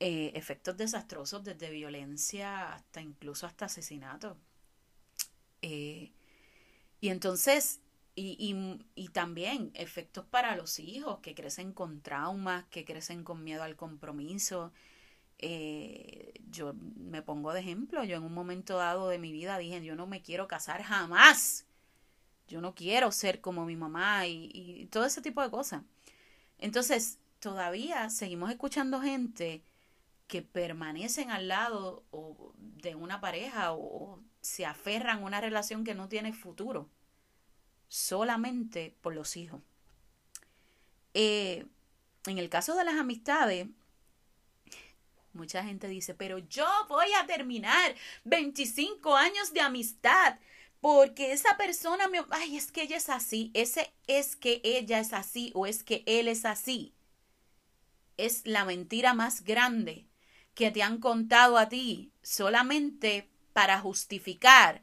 Eh, 0.00 0.32
efectos 0.34 0.76
desastrosos 0.76 1.44
desde 1.44 1.70
violencia 1.70 2.74
hasta 2.74 3.00
incluso 3.00 3.46
hasta 3.46 3.66
asesinato. 3.66 4.36
Eh, 5.62 6.12
y 7.00 7.08
entonces, 7.08 7.80
y, 8.14 8.56
y, 8.94 9.08
también 9.08 9.70
efectos 9.74 10.24
para 10.26 10.56
los 10.56 10.78
hijos 10.78 11.20
que 11.20 11.34
crecen 11.34 11.72
con 11.72 12.00
traumas, 12.00 12.64
que 12.66 12.84
crecen 12.84 13.24
con 13.24 13.44
miedo 13.44 13.62
al 13.62 13.76
compromiso. 13.76 14.72
Eh, 15.38 16.32
yo 16.50 16.74
me 16.96 17.22
pongo 17.22 17.52
de 17.52 17.60
ejemplo, 17.60 18.04
yo 18.04 18.16
en 18.16 18.22
un 18.24 18.34
momento 18.34 18.76
dado 18.78 19.08
de 19.08 19.18
mi 19.18 19.32
vida 19.32 19.58
dije, 19.58 19.84
yo 19.84 19.96
no 19.96 20.06
me 20.06 20.22
quiero 20.22 20.48
casar 20.48 20.82
jamás 20.82 21.66
Yo 22.48 22.60
no 22.60 22.74
quiero 22.74 23.10
ser 23.12 23.40
como 23.40 23.64
mi 23.64 23.76
mamá 23.76 24.26
y, 24.26 24.88
todo 24.90 25.04
ese 25.04 25.22
tipo 25.22 25.42
de 25.42 25.50
cosas. 25.50 25.82
Entonces, 26.58 27.18
todavía 27.40 28.10
seguimos 28.10 28.50
escuchando 28.50 29.00
gente 29.00 29.62
que 30.26 30.42
permanecen 30.42 31.30
al 31.30 31.48
lado 31.48 32.04
de 32.58 32.94
una 32.94 33.20
pareja 33.20 33.72
o 33.72 34.20
se 34.40 34.66
aferran 34.66 35.18
a 35.18 35.24
una 35.24 35.40
relación 35.40 35.84
que 35.84 35.94
no 35.94 36.08
tiene 36.08 36.32
futuro 36.32 36.88
solamente 37.88 38.96
por 39.00 39.14
los 39.14 39.36
hijos. 39.36 39.60
Eh, 41.12 41.66
en 42.26 42.38
el 42.38 42.48
caso 42.48 42.74
de 42.74 42.84
las 42.84 42.96
amistades, 42.96 43.68
mucha 45.32 45.62
gente 45.64 45.88
dice, 45.88 46.14
pero 46.14 46.38
yo 46.38 46.66
voy 46.88 47.06
a 47.20 47.26
terminar 47.26 47.94
25 48.24 49.14
años 49.16 49.52
de 49.52 49.60
amistad 49.60 50.38
porque 50.84 51.32
esa 51.32 51.56
persona 51.56 52.08
me... 52.08 52.22
Ay, 52.28 52.58
es 52.58 52.70
que 52.70 52.82
ella 52.82 52.98
es 52.98 53.08
así, 53.08 53.50
ese 53.54 53.94
es 54.06 54.36
que 54.36 54.60
ella 54.64 55.00
es 55.00 55.14
así 55.14 55.50
o 55.54 55.64
es 55.64 55.82
que 55.82 56.02
él 56.04 56.28
es 56.28 56.44
así. 56.44 56.92
Es 58.18 58.44
la 58.44 58.66
mentira 58.66 59.14
más 59.14 59.44
grande 59.44 60.06
que 60.52 60.70
te 60.70 60.82
han 60.82 60.98
contado 60.98 61.56
a 61.56 61.70
ti 61.70 62.12
solamente 62.20 63.30
para 63.54 63.80
justificar 63.80 64.82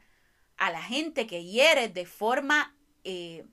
a 0.56 0.72
la 0.72 0.82
gente 0.82 1.28
que 1.28 1.44
hiere 1.44 1.88
de 1.88 2.04
forma 2.04 2.74
eh, 3.04 3.46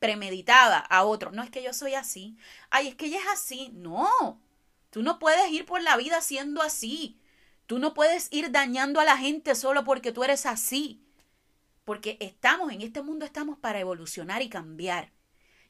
premeditada 0.00 0.78
a 0.78 1.04
otro. 1.04 1.30
No 1.30 1.44
es 1.44 1.50
que 1.50 1.62
yo 1.62 1.72
soy 1.72 1.94
así. 1.94 2.36
Ay, 2.70 2.88
es 2.88 2.96
que 2.96 3.06
ella 3.06 3.20
es 3.20 3.28
así. 3.28 3.70
No. 3.74 4.40
Tú 4.90 5.04
no 5.04 5.20
puedes 5.20 5.48
ir 5.52 5.66
por 5.66 5.80
la 5.80 5.96
vida 5.96 6.20
siendo 6.20 6.62
así. 6.62 7.20
Tú 7.66 7.78
no 7.78 7.94
puedes 7.94 8.26
ir 8.32 8.50
dañando 8.50 8.98
a 8.98 9.04
la 9.04 9.18
gente 9.18 9.54
solo 9.54 9.84
porque 9.84 10.10
tú 10.10 10.24
eres 10.24 10.46
así. 10.46 11.00
Porque 11.84 12.16
estamos, 12.20 12.72
en 12.72 12.82
este 12.82 13.02
mundo 13.02 13.24
estamos 13.24 13.58
para 13.58 13.80
evolucionar 13.80 14.42
y 14.42 14.48
cambiar. 14.48 15.10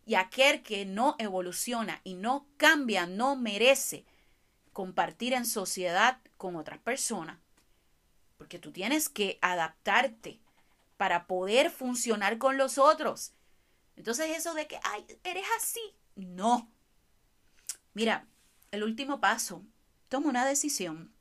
Y 0.05 0.17
aquel 0.17 0.63
que 0.63 0.85
no 0.85 1.17
evoluciona 1.19 2.01
y 2.05 2.15
no 2.15 2.47
cambia 2.57 3.07
no 3.07 3.37
merece 3.37 4.05
compartir 4.73 5.33
en 5.33 5.47
sociedad 5.47 6.19
con 6.37 6.57
otras 6.57 6.79
personas. 6.81 7.39
Porque 8.37 8.59
tú 8.59 8.73
tienes 8.73 9.09
que 9.09 9.39
adaptarte 9.41 10.41
para 10.97 11.27
poder 11.27 11.71
funcionar 11.71 12.39
con 12.39 12.57
los 12.57 12.79
otros. 12.79 13.33
Entonces 13.97 14.37
eso 14.37 14.55
de 14.55 14.67
que, 14.67 14.79
ay, 14.83 15.07
eres 15.25 15.47
así. 15.57 15.81
No. 16.17 16.71
Mira, 17.95 18.27
el 18.71 18.83
último 18.83 19.21
paso. 19.21 19.65
Toma 20.09 20.29
una 20.29 20.45
decisión. 20.45 21.13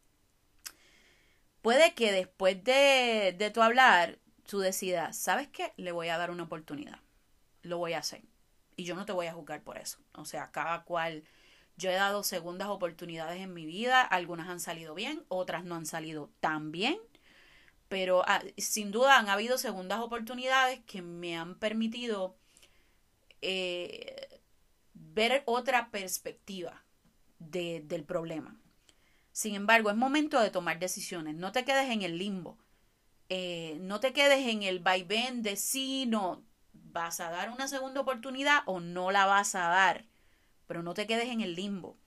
Puede 1.61 1.93
que 1.93 2.11
después 2.11 2.63
de, 2.63 3.35
de 3.37 3.51
tu 3.51 3.61
hablar, 3.61 4.19
tú 4.47 4.59
decidas, 4.59 5.17
¿sabes 5.17 5.47
qué? 5.47 5.73
Le 5.77 5.91
voy 5.91 6.09
a 6.09 6.17
dar 6.17 6.31
una 6.31 6.43
oportunidad. 6.43 6.99
Lo 7.61 7.77
voy 7.77 7.93
a 7.93 7.99
hacer. 7.99 8.21
Y 8.75 8.83
yo 8.83 8.95
no 8.95 9.05
te 9.05 9.11
voy 9.11 9.27
a 9.27 9.33
juzgar 9.33 9.63
por 9.63 9.77
eso. 9.77 9.99
O 10.13 10.25
sea, 10.25 10.51
cada 10.51 10.83
cual 10.83 11.23
yo 11.77 11.89
he 11.89 11.95
dado 11.95 12.23
segundas 12.23 12.67
oportunidades 12.67 13.41
en 13.41 13.53
mi 13.53 13.65
vida, 13.65 14.01
algunas 14.01 14.49
han 14.49 14.59
salido 14.59 14.93
bien, 14.93 15.23
otras 15.27 15.63
no 15.63 15.75
han 15.75 15.85
salido 15.85 16.29
tan 16.39 16.71
bien, 16.71 16.97
pero 17.87 18.23
ah, 18.27 18.41
sin 18.57 18.91
duda 18.91 19.17
han 19.17 19.29
habido 19.29 19.57
segundas 19.57 19.99
oportunidades 19.99 20.79
que 20.85 21.01
me 21.01 21.35
han 21.37 21.55
permitido 21.55 22.35
eh, 23.41 24.39
ver 24.93 25.43
otra 25.45 25.89
perspectiva 25.91 26.83
del 27.39 28.03
problema. 28.03 28.55
Sin 29.31 29.55
embargo, 29.55 29.89
es 29.89 29.95
momento 29.95 30.39
de 30.39 30.51
tomar 30.51 30.79
decisiones, 30.79 31.35
no 31.35 31.51
te 31.51 31.65
quedes 31.65 31.89
en 31.89 32.03
el 32.03 32.17
limbo, 32.17 32.57
eh, 33.31 33.77
no 33.79 33.99
te 33.99 34.13
quedes 34.13 34.47
en 34.47 34.63
el 34.63 34.79
vaivén 34.79 35.41
de 35.41 35.55
si 35.55 36.05
no, 36.05 36.43
vas 36.73 37.19
a 37.19 37.31
dar 37.31 37.49
una 37.49 37.67
segunda 37.67 38.01
oportunidad 38.01 38.63
o 38.65 38.79
no 38.79 39.11
la 39.11 39.25
vas 39.25 39.55
a 39.55 39.67
dar 39.69 40.05
pero 40.71 40.83
no 40.83 40.93
te 40.93 41.05
quedes 41.05 41.27
en 41.27 41.41
el 41.41 41.53
limbo. 41.53 41.97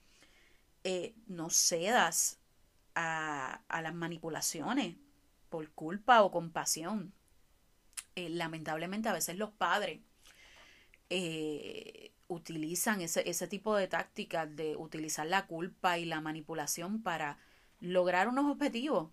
Eh, 0.85 1.15
no 1.27 1.51
cedas 1.51 2.41
a, 2.95 3.61
las 3.69 3.95
manipulaciones 3.95 4.97
por 5.51 5.71
culpa 5.73 6.23
o 6.23 6.31
compasión. 6.31 7.13
Eh, 8.15 8.31
lamentablemente 8.31 9.11
a 9.11 9.13
veces 9.13 9.37
los 9.37 9.51
padres 9.51 10.01
eh, 11.11 12.15
utilizan 12.27 13.03
ese, 13.03 13.29
ese 13.29 13.49
tipo 13.49 13.77
de 13.77 13.87
tácticas 13.87 14.57
de 14.57 14.77
utilizar 14.77 15.27
la 15.27 15.47
culpa 15.47 15.99
y 15.99 16.07
la 16.07 16.23
manipulación 16.23 17.03
para 17.03 17.37
lograr 17.81 18.29
unos 18.29 18.51
objetivos 18.51 19.11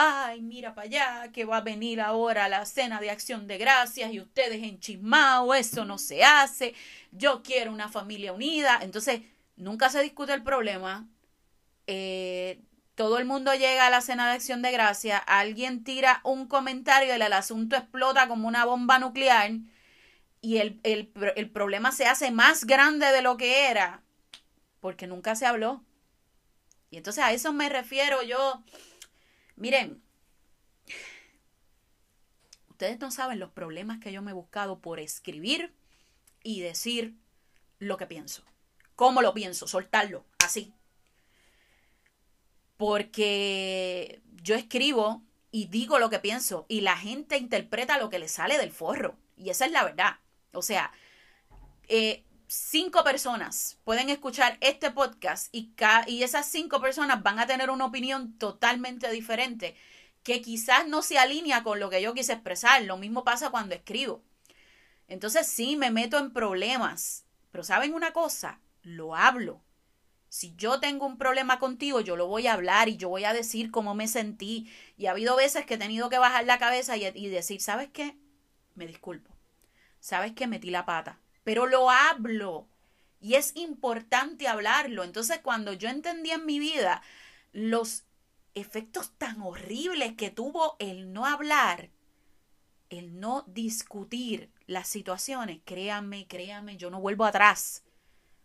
ay, 0.00 0.40
mira 0.40 0.74
para 0.74 0.86
allá, 0.86 1.32
que 1.32 1.44
va 1.44 1.58
a 1.58 1.60
venir 1.60 2.00
ahora 2.00 2.48
la 2.48 2.64
cena 2.64 3.00
de 3.00 3.10
acción 3.10 3.46
de 3.46 3.58
gracias 3.58 4.12
y 4.12 4.20
ustedes 4.20 4.62
enchismados, 4.62 5.54
eso 5.56 5.84
no 5.84 5.98
se 5.98 6.24
hace, 6.24 6.74
yo 7.12 7.42
quiero 7.42 7.70
una 7.70 7.90
familia 7.90 8.32
unida. 8.32 8.78
Entonces, 8.80 9.20
nunca 9.56 9.90
se 9.90 10.02
discute 10.02 10.32
el 10.32 10.42
problema. 10.42 11.06
Eh, 11.86 12.60
todo 12.94 13.18
el 13.18 13.26
mundo 13.26 13.52
llega 13.52 13.86
a 13.86 13.90
la 13.90 14.00
cena 14.00 14.26
de 14.28 14.36
acción 14.36 14.62
de 14.62 14.72
gracias, 14.72 15.20
alguien 15.26 15.84
tira 15.84 16.20
un 16.24 16.46
comentario 16.46 17.08
y 17.08 17.20
el 17.20 17.32
asunto 17.32 17.76
explota 17.76 18.26
como 18.26 18.48
una 18.48 18.64
bomba 18.64 18.98
nuclear 18.98 19.50
y 20.40 20.58
el, 20.58 20.80
el, 20.82 21.12
el 21.36 21.50
problema 21.50 21.92
se 21.92 22.06
hace 22.06 22.30
más 22.30 22.64
grande 22.64 23.06
de 23.12 23.20
lo 23.20 23.36
que 23.36 23.68
era 23.70 24.02
porque 24.80 25.06
nunca 25.06 25.34
se 25.34 25.44
habló. 25.44 25.84
Y 26.90 26.96
entonces 26.96 27.22
a 27.22 27.32
eso 27.32 27.52
me 27.52 27.68
refiero 27.68 28.22
yo 28.22 28.62
Miren, 29.60 30.02
ustedes 32.70 32.98
no 32.98 33.10
saben 33.10 33.38
los 33.38 33.50
problemas 33.50 34.00
que 34.00 34.10
yo 34.10 34.22
me 34.22 34.30
he 34.30 34.34
buscado 34.34 34.80
por 34.80 34.98
escribir 34.98 35.74
y 36.42 36.62
decir 36.62 37.14
lo 37.78 37.98
que 37.98 38.06
pienso. 38.06 38.42
¿Cómo 38.96 39.20
lo 39.20 39.34
pienso? 39.34 39.68
Soltarlo, 39.68 40.24
así. 40.42 40.72
Porque 42.78 44.22
yo 44.42 44.54
escribo 44.54 45.22
y 45.50 45.66
digo 45.66 45.98
lo 45.98 46.08
que 46.08 46.20
pienso 46.20 46.64
y 46.66 46.80
la 46.80 46.96
gente 46.96 47.36
interpreta 47.36 47.98
lo 47.98 48.08
que 48.08 48.18
le 48.18 48.28
sale 48.28 48.56
del 48.56 48.72
forro. 48.72 49.18
Y 49.36 49.50
esa 49.50 49.66
es 49.66 49.72
la 49.72 49.84
verdad. 49.84 50.16
O 50.52 50.62
sea, 50.62 50.90
eh, 51.86 52.24
cinco 52.50 53.04
personas 53.04 53.78
pueden 53.84 54.10
escuchar 54.10 54.58
este 54.60 54.90
podcast 54.90 55.54
y, 55.54 55.72
y 56.08 56.24
esas 56.24 56.46
cinco 56.46 56.80
personas 56.80 57.22
van 57.22 57.38
a 57.38 57.46
tener 57.46 57.70
una 57.70 57.84
opinión 57.84 58.36
totalmente 58.38 59.08
diferente 59.12 59.76
que 60.24 60.42
quizás 60.42 60.88
no 60.88 61.02
se 61.02 61.16
alinea 61.16 61.62
con 61.62 61.78
lo 61.78 61.90
que 61.90 62.02
yo 62.02 62.12
quise 62.12 62.32
expresar. 62.32 62.82
Lo 62.82 62.96
mismo 62.96 63.22
pasa 63.22 63.50
cuando 63.50 63.76
escribo. 63.76 64.24
Entonces 65.06 65.46
sí, 65.46 65.76
me 65.76 65.92
meto 65.92 66.18
en 66.18 66.32
problemas. 66.32 67.24
Pero 67.52 67.62
¿saben 67.62 67.94
una 67.94 68.12
cosa? 68.12 68.60
Lo 68.82 69.14
hablo. 69.14 69.62
Si 70.28 70.54
yo 70.56 70.80
tengo 70.80 71.06
un 71.06 71.18
problema 71.18 71.60
contigo, 71.60 72.00
yo 72.00 72.16
lo 72.16 72.26
voy 72.26 72.48
a 72.48 72.54
hablar 72.54 72.88
y 72.88 72.96
yo 72.96 73.08
voy 73.08 73.24
a 73.24 73.32
decir 73.32 73.70
cómo 73.70 73.94
me 73.94 74.08
sentí. 74.08 74.68
Y 74.98 75.06
ha 75.06 75.12
habido 75.12 75.36
veces 75.36 75.66
que 75.66 75.74
he 75.74 75.78
tenido 75.78 76.10
que 76.10 76.18
bajar 76.18 76.44
la 76.44 76.58
cabeza 76.58 76.96
y, 76.96 77.06
y 77.06 77.28
decir, 77.28 77.60
¿sabes 77.60 77.88
qué? 77.92 78.16
Me 78.74 78.88
disculpo. 78.88 79.30
¿Sabes 80.00 80.32
qué? 80.32 80.48
Metí 80.48 80.70
la 80.70 80.84
pata 80.84 81.20
pero 81.44 81.66
lo 81.66 81.90
hablo. 81.90 82.66
Y 83.20 83.34
es 83.34 83.54
importante 83.56 84.48
hablarlo. 84.48 85.04
Entonces, 85.04 85.40
cuando 85.42 85.72
yo 85.72 85.88
entendí 85.88 86.30
en 86.30 86.46
mi 86.46 86.58
vida 86.58 87.02
los 87.52 88.04
efectos 88.54 89.12
tan 89.18 89.40
horribles 89.42 90.14
que 90.14 90.30
tuvo 90.30 90.76
el 90.78 91.12
no 91.12 91.26
hablar, 91.26 91.90
el 92.88 93.20
no 93.20 93.44
discutir 93.46 94.50
las 94.66 94.88
situaciones, 94.88 95.60
créanme, 95.64 96.26
créanme, 96.26 96.76
yo 96.76 96.90
no 96.90 97.00
vuelvo 97.00 97.24
atrás. 97.24 97.84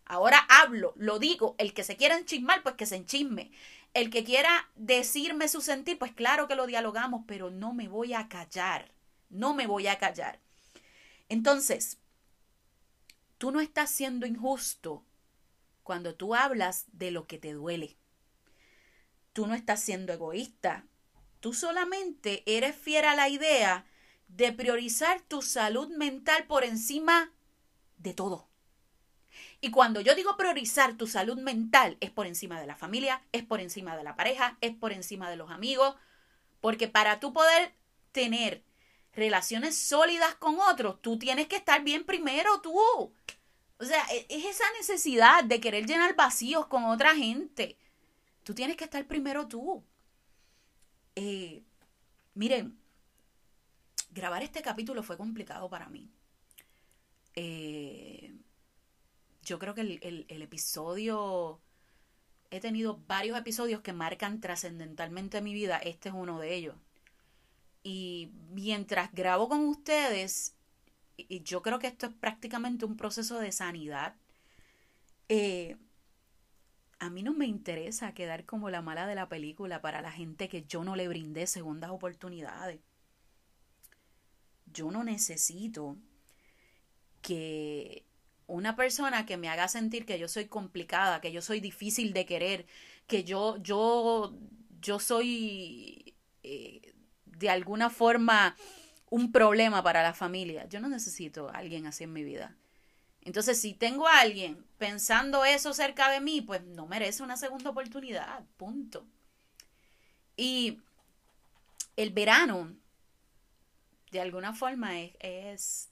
Ahora 0.04 0.38
hablo, 0.48 0.94
lo 0.96 1.18
digo, 1.18 1.56
el 1.58 1.74
que 1.74 1.82
se 1.82 1.96
quiera 1.96 2.16
enchismar, 2.16 2.62
pues 2.62 2.76
que 2.76 2.86
se 2.86 2.96
enchisme. 2.96 3.50
El 3.92 4.10
que 4.10 4.24
quiera 4.24 4.68
decirme 4.76 5.48
su 5.48 5.60
sentir, 5.60 5.98
pues 5.98 6.12
claro 6.12 6.46
que 6.46 6.54
lo 6.54 6.66
dialogamos, 6.66 7.24
pero 7.26 7.50
no 7.50 7.72
me 7.72 7.88
voy 7.88 8.14
a 8.14 8.28
callar, 8.28 8.92
no 9.30 9.54
me 9.54 9.66
voy 9.66 9.88
a 9.88 9.98
callar. 9.98 10.38
Entonces, 11.28 11.98
Tú 13.38 13.50
no 13.50 13.60
estás 13.60 13.90
siendo 13.90 14.26
injusto 14.26 15.04
cuando 15.82 16.14
tú 16.14 16.34
hablas 16.34 16.86
de 16.92 17.10
lo 17.10 17.26
que 17.26 17.38
te 17.38 17.52
duele. 17.52 17.96
Tú 19.32 19.46
no 19.46 19.54
estás 19.54 19.80
siendo 19.80 20.12
egoísta. 20.12 20.86
Tú 21.40 21.52
solamente 21.52 22.42
eres 22.46 22.74
fiera 22.74 23.12
a 23.12 23.16
la 23.16 23.28
idea 23.28 23.86
de 24.28 24.52
priorizar 24.52 25.20
tu 25.20 25.42
salud 25.42 25.88
mental 25.88 26.44
por 26.46 26.64
encima 26.64 27.32
de 27.98 28.14
todo. 28.14 28.48
Y 29.60 29.70
cuando 29.70 30.00
yo 30.00 30.14
digo 30.14 30.36
priorizar 30.36 30.96
tu 30.96 31.06
salud 31.06 31.38
mental, 31.38 31.96
es 32.00 32.10
por 32.10 32.26
encima 32.26 32.60
de 32.60 32.66
la 32.66 32.76
familia, 32.76 33.22
es 33.32 33.44
por 33.44 33.60
encima 33.60 33.96
de 33.96 34.04
la 34.04 34.16
pareja, 34.16 34.56
es 34.60 34.74
por 34.74 34.92
encima 34.92 35.30
de 35.30 35.36
los 35.36 35.50
amigos, 35.50 35.94
porque 36.60 36.88
para 36.88 37.20
tú 37.20 37.32
poder 37.32 37.74
tener 38.12 38.64
relaciones 39.16 39.76
sólidas 39.76 40.34
con 40.36 40.60
otros, 40.60 41.00
tú 41.02 41.18
tienes 41.18 41.48
que 41.48 41.56
estar 41.56 41.82
bien 41.84 42.04
primero 42.06 42.60
tú. 42.60 42.78
O 43.78 43.84
sea, 43.84 44.04
e, 44.12 44.26
es 44.28 44.44
esa 44.44 44.64
necesidad 44.78 45.44
de 45.44 45.60
querer 45.60 45.86
llenar 45.86 46.14
vacíos 46.16 46.66
con 46.66 46.84
otra 46.84 47.14
gente. 47.16 47.76
Tú 48.44 48.54
tienes 48.54 48.76
que 48.76 48.84
estar 48.84 49.06
primero 49.06 49.48
tú. 49.48 49.84
Eh, 51.16 51.62
miren, 52.34 52.78
grabar 54.10 54.42
este 54.42 54.62
capítulo 54.62 55.02
fue 55.02 55.16
complicado 55.16 55.68
para 55.70 55.88
mí. 55.88 56.10
eh, 57.34 58.32
yo 59.42 59.58
creo 59.58 59.74
que 59.74 59.80
el, 59.82 60.26
el 60.28 60.42
episodio, 60.42 61.60
he 62.50 62.60
tenido 62.60 62.98
varios 63.08 63.38
episodios 63.38 63.80
que 63.82 63.92
marcan 63.92 64.40
trascendentalmente 64.40 65.40
mi 65.42 65.54
vida, 65.54 65.78
este 65.78 66.08
es 66.10 66.14
uno 66.16 66.40
de 66.40 66.54
ellos. 66.54 66.76
Y 67.88 68.32
mientras 68.50 69.14
grabo 69.14 69.48
con 69.48 69.60
ustedes, 69.60 70.56
y 71.16 71.44
yo 71.44 71.62
creo 71.62 71.78
que 71.78 71.86
esto 71.86 72.06
es 72.06 72.12
prácticamente 72.14 72.84
un 72.84 72.96
proceso 72.96 73.38
de 73.38 73.52
sanidad, 73.52 74.16
eh, 75.28 75.76
a 76.98 77.10
mí 77.10 77.22
no 77.22 77.32
me 77.32 77.46
interesa 77.46 78.12
quedar 78.12 78.44
como 78.44 78.70
la 78.70 78.82
mala 78.82 79.06
de 79.06 79.14
la 79.14 79.28
película 79.28 79.82
para 79.82 80.02
la 80.02 80.10
gente 80.10 80.48
que 80.48 80.64
yo 80.64 80.82
no 80.82 80.96
le 80.96 81.06
brindé 81.06 81.46
segundas 81.46 81.92
oportunidades. 81.92 82.80
Yo 84.72 84.90
no 84.90 85.04
necesito 85.04 85.96
que 87.22 88.04
una 88.48 88.74
persona 88.74 89.26
que 89.26 89.36
me 89.36 89.48
haga 89.48 89.68
sentir 89.68 90.06
que 90.06 90.18
yo 90.18 90.26
soy 90.26 90.46
complicada, 90.46 91.20
que 91.20 91.30
yo 91.30 91.40
soy 91.40 91.60
difícil 91.60 92.12
de 92.14 92.26
querer, 92.26 92.66
que 93.06 93.22
yo, 93.22 93.58
yo, 93.58 94.36
yo 94.80 94.98
soy 94.98 96.16
eh, 96.42 96.85
de 97.38 97.50
alguna 97.50 97.90
forma 97.90 98.56
un 99.10 99.32
problema 99.32 99.82
para 99.82 100.02
la 100.02 100.14
familia. 100.14 100.66
Yo 100.68 100.80
no 100.80 100.88
necesito 100.88 101.48
a 101.48 101.58
alguien 101.58 101.86
así 101.86 102.04
en 102.04 102.12
mi 102.12 102.24
vida. 102.24 102.56
Entonces, 103.22 103.60
si 103.60 103.74
tengo 103.74 104.06
a 104.06 104.20
alguien 104.20 104.64
pensando 104.78 105.44
eso 105.44 105.74
cerca 105.74 106.10
de 106.10 106.20
mí, 106.20 106.42
pues 106.42 106.62
no 106.62 106.86
merece 106.86 107.22
una 107.22 107.36
segunda 107.36 107.70
oportunidad, 107.70 108.44
punto. 108.56 109.06
Y 110.36 110.80
el 111.96 112.10
verano, 112.10 112.76
de 114.12 114.20
alguna 114.20 114.52
forma, 114.52 115.00
es, 115.00 115.12
es, 115.20 115.88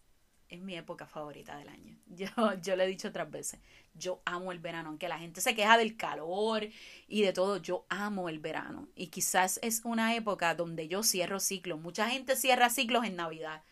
es, 0.49 0.61
mi 0.61 0.77
época 0.77 1.07
favorita 1.07 1.57
del 1.57 1.69
año. 1.69 1.97
Yo, 2.07 2.29
yo 2.63 2.77
le 2.77 2.85
he 2.85 2.87
dicho 2.87 3.09
otras 3.09 3.31
veces, 3.31 3.61
yo 3.95 4.23
amo 4.25 4.53
el 4.53 4.61
verano, 4.61 4.89
aunque 4.89 5.09
la 5.09 5.19
gente 5.19 5.41
se 5.41 5.55
queja 5.55 5.77
del 5.77 5.97
calor 5.97 6.69
y 7.09 7.23
de 7.23 7.33
todo, 7.33 7.57
yo 7.57 7.87
amo 7.89 8.29
el 8.29 8.39
verano. 8.39 8.89
Y 8.95 9.09
quizás 9.09 9.59
es 9.63 9.83
una 9.85 10.15
época 10.15 10.55
donde 10.55 10.87
yo 10.87 11.03
cierro 11.03 11.41
ciclos. 11.41 11.81
Mucha 11.81 12.09
gente 12.09 12.37
cierra 12.37 12.71
ciclos 12.71 13.05
en 13.05 13.17
Navidad. 13.17 13.63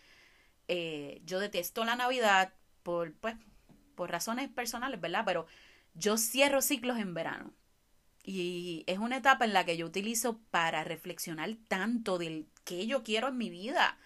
Eh, 0.69 1.23
yo 1.25 1.39
detesto 1.41 1.85
la 1.85 1.97
Navidad 1.97 2.53
por, 2.83 3.15
pues, 3.15 3.37
por 3.95 4.11
razones 4.11 4.49
personales, 4.49 5.01
¿verdad? 5.01 5.25
Pero 5.25 5.47
yo 5.95 6.17
cierro 6.17 6.63
ciclos 6.63 6.99
en 6.99 7.15
verano. 7.15 7.53
Y 8.25 8.85
es 8.87 8.99
una 8.99 9.17
etapa 9.17 9.45
en 9.45 9.53
la 9.53 9.65
que 9.65 9.77
yo 9.77 9.87
utilizo 9.87 10.39
para 10.51 10.85
reflexionar 10.85 11.57
tanto 11.69 12.19
del 12.19 12.47
que 12.65 12.87
yo 12.87 13.03
quiero 13.03 13.29
en 13.29 13.39
mi 13.39 13.51
vida, 13.51 13.99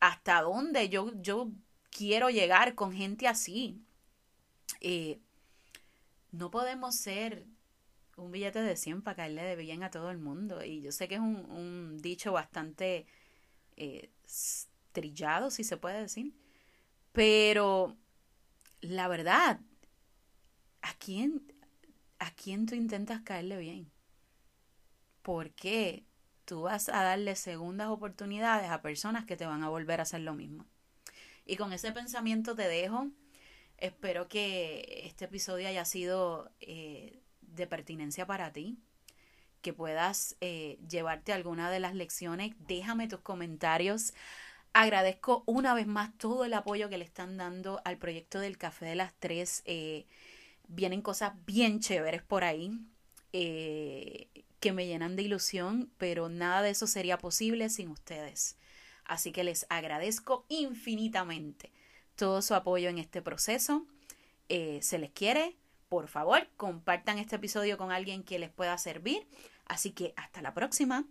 hasta 0.00 0.42
dónde 0.42 0.88
yo, 0.88 1.12
yo 1.22 1.50
quiero 1.96 2.28
llegar 2.28 2.74
con 2.74 2.92
gente 2.92 3.26
así. 3.26 3.82
Eh, 4.80 5.18
no 6.30 6.50
podemos 6.50 6.94
ser 6.94 7.46
un 8.16 8.30
billete 8.30 8.60
de 8.60 8.76
100 8.76 9.02
para 9.02 9.16
caerle 9.16 9.42
de 9.42 9.56
bien 9.56 9.82
a 9.82 9.90
todo 9.90 10.10
el 10.10 10.18
mundo. 10.18 10.62
Y 10.62 10.82
yo 10.82 10.92
sé 10.92 11.08
que 11.08 11.14
es 11.14 11.20
un, 11.20 11.98
dicho 12.02 12.32
bastante 12.32 13.06
eh, 13.76 14.10
trillado, 14.92 15.50
si 15.50 15.64
se 15.64 15.78
puede 15.78 16.02
decir. 16.02 16.34
Pero 17.12 17.96
la 18.82 19.08
verdad, 19.08 19.60
¿a 20.82 20.94
quién, 20.98 21.50
¿a 22.18 22.30
quién 22.32 22.66
tú 22.66 22.74
intentas 22.74 23.22
caerle 23.22 23.56
bien? 23.56 23.90
¿Por 25.22 25.50
qué 25.52 26.04
tú 26.44 26.62
vas 26.62 26.90
a 26.90 27.02
darle 27.02 27.36
segundas 27.36 27.88
oportunidades 27.88 28.70
a 28.70 28.82
personas 28.82 29.24
que 29.24 29.36
te 29.36 29.46
van 29.46 29.62
a 29.62 29.70
volver 29.70 30.00
a 30.00 30.02
hacer 30.02 30.20
lo 30.20 30.34
mismo? 30.34 30.66
Y 31.46 31.56
con 31.56 31.72
ese 31.72 31.92
pensamiento 31.92 32.54
te 32.54 32.68
dejo. 32.68 33.08
Espero 33.78 34.28
que 34.28 35.02
este 35.04 35.26
episodio 35.26 35.68
haya 35.68 35.84
sido 35.84 36.50
eh, 36.60 37.22
de 37.40 37.66
pertinencia 37.66 38.26
para 38.26 38.52
ti, 38.52 38.78
que 39.62 39.72
puedas 39.72 40.36
eh, 40.40 40.78
llevarte 40.88 41.32
alguna 41.32 41.70
de 41.70 41.80
las 41.80 41.94
lecciones. 41.94 42.54
Déjame 42.58 43.08
tus 43.08 43.20
comentarios 43.20 44.12
Agradezco 44.78 45.42
una 45.46 45.72
vez 45.72 45.86
más 45.86 46.10
todo 46.18 46.44
el 46.44 46.52
apoyo 46.52 46.90
que 46.90 46.98
le 46.98 47.04
están 47.06 47.38
dando 47.38 47.80
al 47.86 47.96
proyecto 47.96 48.40
del 48.40 48.58
Café 48.58 48.84
de 48.84 48.94
las 48.94 49.14
Tres. 49.14 49.62
Eh, 49.64 50.04
vienen 50.68 51.00
cosas 51.00 51.32
bien 51.46 51.80
chéveres 51.80 52.22
por 52.22 52.44
ahí 52.44 52.78
eh, 53.32 54.28
que 54.60 54.74
me 54.74 54.86
llenan 54.86 55.16
de 55.16 55.22
ilusión, 55.22 55.90
pero 55.96 56.28
nada 56.28 56.60
de 56.60 56.68
eso 56.68 56.86
sería 56.86 57.16
posible 57.16 57.70
sin 57.70 57.88
ustedes. 57.88 58.58
Así 59.06 59.32
que 59.32 59.44
les 59.44 59.66
agradezco 59.68 60.44
infinitamente 60.48 61.72
todo 62.16 62.42
su 62.42 62.54
apoyo 62.54 62.88
en 62.88 62.98
este 62.98 63.22
proceso. 63.22 63.86
Eh, 64.48 64.80
se 64.82 64.98
les 64.98 65.10
quiere. 65.10 65.56
Por 65.88 66.08
favor, 66.08 66.48
compartan 66.56 67.18
este 67.18 67.36
episodio 67.36 67.78
con 67.78 67.92
alguien 67.92 68.24
que 68.24 68.38
les 68.38 68.50
pueda 68.50 68.76
servir. 68.78 69.26
Así 69.66 69.92
que 69.92 70.12
hasta 70.16 70.42
la 70.42 70.52
próxima. 70.54 71.04